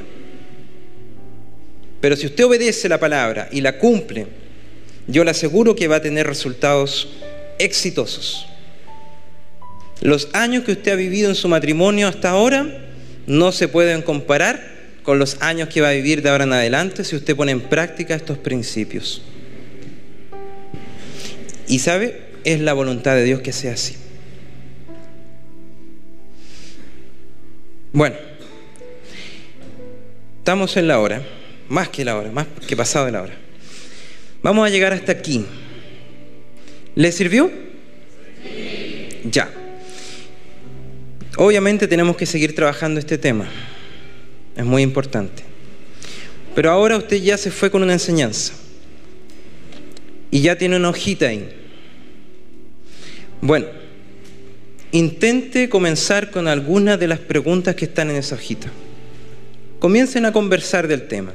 [1.99, 4.27] Pero si usted obedece la palabra y la cumple,
[5.07, 7.09] yo le aseguro que va a tener resultados
[7.59, 8.47] exitosos.
[10.01, 12.85] Los años que usted ha vivido en su matrimonio hasta ahora
[13.25, 14.76] no se pueden comparar
[15.07, 17.61] con los años que va a vivir de ahora en adelante si usted pone en
[17.61, 19.21] práctica estos principios.
[21.65, 23.95] Y sabe, es la voluntad de Dios que sea así.
[27.93, 28.17] Bueno,
[30.39, 31.21] estamos en la hora,
[31.69, 33.35] más que la hora, más que pasado de la hora.
[34.43, 35.45] Vamos a llegar hasta aquí.
[36.95, 37.49] ¿Le sirvió?
[39.23, 39.49] Ya.
[41.37, 43.47] Obviamente tenemos que seguir trabajando este tema.
[44.57, 45.43] Es muy importante.
[46.55, 48.53] Pero ahora usted ya se fue con una enseñanza.
[50.31, 51.47] Y ya tiene una hojita ahí.
[53.39, 53.67] Bueno,
[54.91, 58.71] intente comenzar con algunas de las preguntas que están en esa hojita.
[59.77, 61.33] Comiencen a conversar del tema,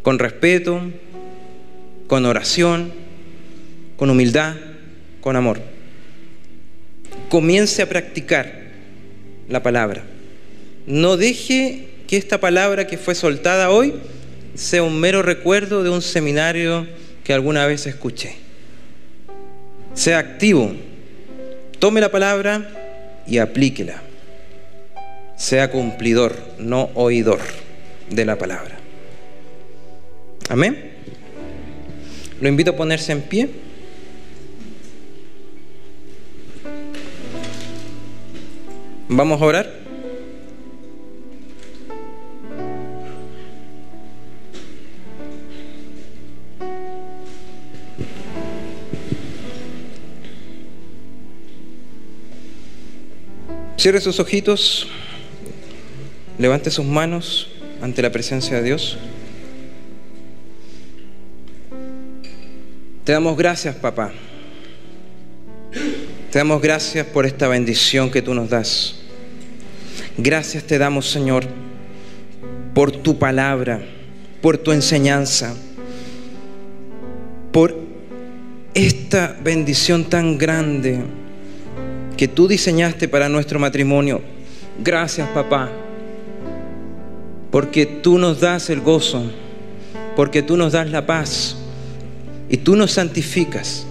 [0.00, 0.80] con respeto,
[2.06, 2.92] con oración,
[3.98, 4.56] con humildad,
[5.20, 5.60] con amor.
[7.28, 8.70] Comience a practicar
[9.50, 10.04] la palabra.
[10.86, 13.94] No deje que esta palabra que fue soltada hoy
[14.54, 16.86] sea un mero recuerdo de un seminario
[17.24, 18.36] que alguna vez escuché.
[19.94, 20.72] Sea activo,
[21.78, 22.68] tome la palabra
[23.26, 24.02] y aplíquela.
[25.36, 27.40] Sea cumplidor, no oidor
[28.10, 28.76] de la palabra.
[30.48, 30.92] Amén.
[32.40, 33.48] Lo invito a ponerse en pie.
[39.08, 39.85] Vamos a orar.
[53.86, 54.88] Cierre sus ojitos,
[56.38, 58.98] levante sus manos ante la presencia de Dios.
[63.04, 64.10] Te damos gracias, papá.
[66.32, 68.96] Te damos gracias por esta bendición que tú nos das.
[70.18, 71.44] Gracias te damos, Señor,
[72.74, 73.86] por tu palabra,
[74.42, 75.54] por tu enseñanza,
[77.52, 77.78] por
[78.74, 81.04] esta bendición tan grande
[82.16, 84.22] que tú diseñaste para nuestro matrimonio.
[84.82, 85.70] Gracias, papá,
[87.50, 89.30] porque tú nos das el gozo,
[90.14, 91.56] porque tú nos das la paz
[92.48, 93.86] y tú nos santificas.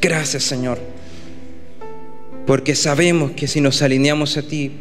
[0.00, 0.78] Gracias, Señor,
[2.46, 4.72] porque sabemos que si nos alineamos a ti,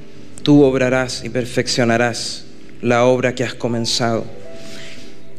[0.43, 2.45] tú obrarás y perfeccionarás
[2.81, 4.25] la obra que has comenzado.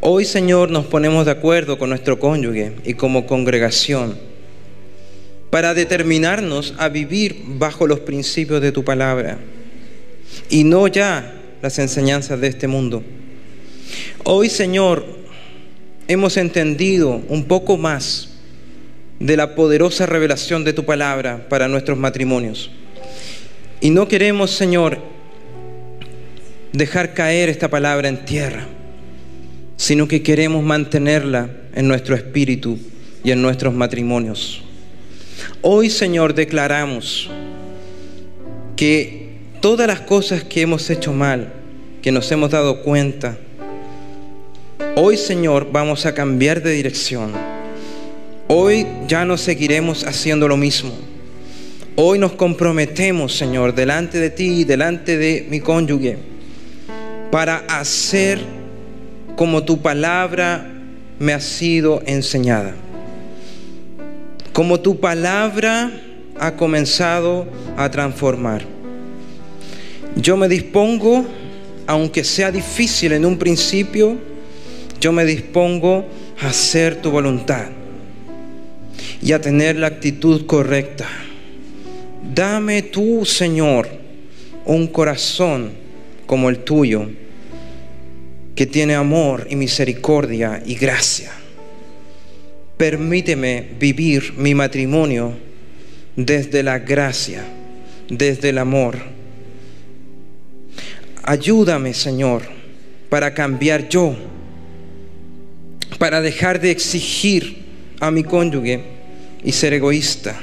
[0.01, 4.32] Hoy, Señor, nos ponemos de acuerdo con nuestro cónyuge y como congregación
[5.53, 9.37] para determinarnos a vivir bajo los principios de tu palabra
[10.49, 13.05] y no ya las enseñanzas de este mundo.
[14.24, 15.05] Hoy, Señor,
[16.09, 18.31] hemos entendido un poco más
[19.20, 22.70] de la poderosa revelación de tu palabra para nuestros matrimonios.
[23.83, 25.01] Y no queremos, Señor,
[26.73, 28.66] dejar caer esta palabra en tierra,
[29.77, 32.79] sino que queremos mantenerla en nuestro espíritu
[33.23, 34.62] y en nuestros matrimonios.
[35.61, 37.31] Hoy, Señor, declaramos
[38.77, 41.53] que todas las cosas que hemos hecho mal,
[42.03, 43.39] que nos hemos dado cuenta,
[44.95, 47.33] Hoy, Señor, vamos a cambiar de dirección.
[48.47, 50.93] Hoy ya no seguiremos haciendo lo mismo.
[51.97, 56.19] Hoy nos comprometemos, Señor, delante de ti y delante de mi cónyuge,
[57.31, 58.41] para hacer
[59.35, 60.71] como tu palabra
[61.19, 62.75] me ha sido enseñada.
[64.53, 65.91] Como tu palabra
[66.39, 67.47] ha comenzado
[67.77, 68.62] a transformar.
[70.16, 71.24] Yo me dispongo,
[71.87, 74.19] aunque sea difícil en un principio,
[75.01, 76.05] yo me dispongo
[76.41, 77.66] a hacer tu voluntad
[79.23, 81.09] y a tener la actitud correcta.
[82.35, 83.89] Dame tú, Señor,
[84.65, 85.70] un corazón
[86.27, 87.09] como el tuyo,
[88.55, 91.33] que tiene amor y misericordia y gracia.
[92.77, 95.35] Permíteme vivir mi matrimonio
[96.16, 97.44] desde la gracia,
[98.09, 98.99] desde el amor.
[101.23, 102.43] Ayúdame, Señor,
[103.09, 104.16] para cambiar yo,
[105.99, 107.62] para dejar de exigir
[108.01, 108.81] a mi cónyuge
[109.44, 110.40] y ser egoísta.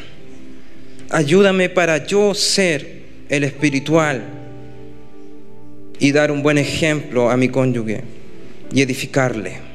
[1.09, 4.23] Ayúdame para yo ser el espiritual
[5.99, 8.03] y dar un buen ejemplo a mi cónyuge
[8.71, 9.68] y edificarle.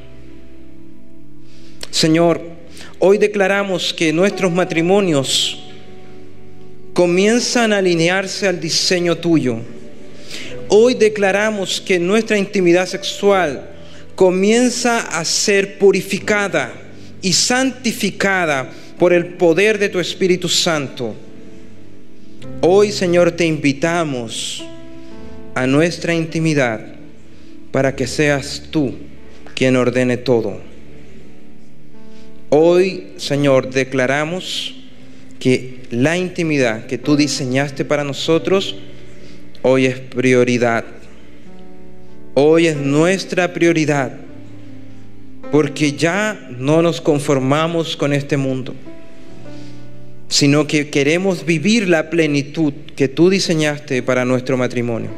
[1.95, 2.41] Señor,
[2.99, 5.63] hoy declaramos que nuestros matrimonios
[6.93, 9.59] comienzan a alinearse al diseño tuyo.
[10.67, 13.69] Hoy declaramos que nuestra intimidad sexual
[14.13, 16.73] comienza a ser purificada
[17.21, 18.69] y santificada
[18.99, 21.15] por el poder de tu Espíritu Santo.
[22.59, 24.65] Hoy, Señor, te invitamos
[25.53, 26.81] a nuestra intimidad
[27.71, 28.95] para que seas tú
[29.55, 30.74] quien ordene todo.
[32.49, 34.75] Hoy, Señor, declaramos
[35.39, 38.75] que la intimidad que tú diseñaste para nosotros
[39.61, 40.85] hoy es prioridad.
[42.35, 44.13] Hoy es nuestra prioridad
[45.51, 48.73] porque ya no nos conformamos con este mundo,
[50.27, 55.09] sino que queremos vivir la plenitud que tú diseñaste para nuestro matrimonio.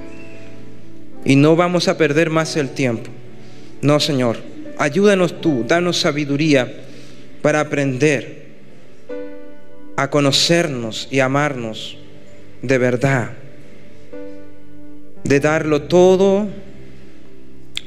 [1.25, 3.09] Y no vamos a perder más el tiempo.
[3.81, 4.37] No, Señor,
[4.77, 6.86] ayúdanos tú, danos sabiduría
[7.47, 8.43] para aprender
[9.95, 11.97] a conocernos y amarnos
[12.61, 13.37] de verdad,
[15.23, 16.49] de darlo todo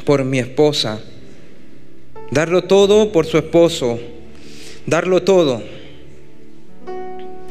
[0.07, 1.03] por mi esposa,
[2.31, 4.01] darlo todo por su esposo,
[4.87, 5.63] darlo todo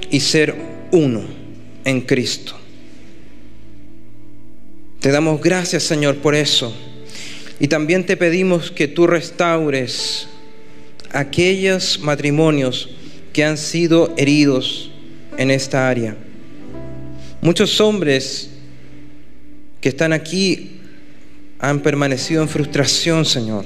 [0.10, 0.56] y ser
[0.92, 1.22] uno
[1.86, 2.56] en Cristo.
[5.00, 6.76] Te damos gracias, Señor, por eso.
[7.60, 10.29] Y también te pedimos que tú restaures
[11.12, 12.90] aquellos matrimonios
[13.34, 14.92] que han sido heridos
[15.38, 16.16] en esta área.
[17.42, 18.50] Muchos hombres
[19.82, 20.80] que están aquí
[21.60, 23.66] han permanecido en frustración, Señor,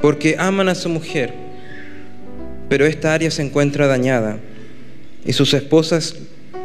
[0.00, 1.32] porque aman a su mujer,
[2.68, 4.38] pero esta área se encuentra dañada
[5.24, 6.16] y sus esposas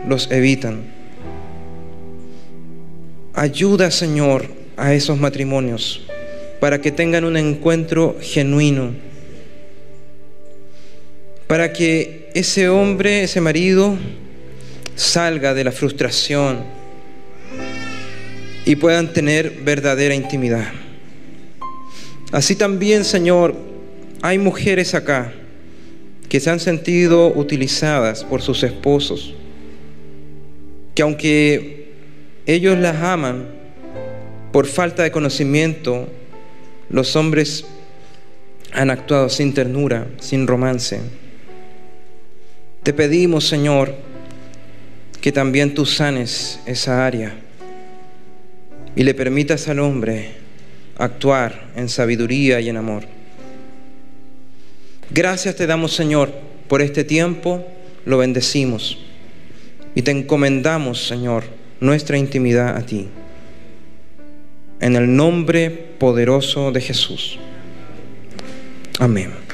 [0.07, 0.84] los evitan.
[3.34, 6.06] Ayuda, Señor, a esos matrimonios
[6.60, 8.94] para que tengan un encuentro genuino
[11.47, 13.97] para que ese hombre, ese marido,
[14.95, 16.63] salga de la frustración
[18.65, 20.67] y puedan tener verdadera intimidad.
[22.31, 23.55] Así también, Señor,
[24.22, 25.31] hay mujeres acá
[26.27, 29.35] que se han sentido utilizadas por sus esposos,
[30.95, 31.91] que aunque
[32.47, 33.45] ellos las aman,
[34.51, 36.07] por falta de conocimiento,
[36.89, 37.65] los hombres
[38.72, 40.99] han actuado sin ternura, sin romance.
[42.86, 43.95] Te pedimos, Señor,
[45.20, 47.34] que también tú sanes esa área
[48.95, 50.34] y le permitas al hombre
[50.95, 53.06] actuar en sabiduría y en amor.
[55.10, 56.32] Gracias te damos, Señor,
[56.68, 57.66] por este tiempo,
[58.06, 58.99] lo bendecimos
[59.95, 61.44] y te encomendamos, Señor,
[61.80, 63.07] nuestra intimidad a ti.
[64.80, 67.40] En el nombre poderoso de Jesús.
[68.99, 69.44] Amén.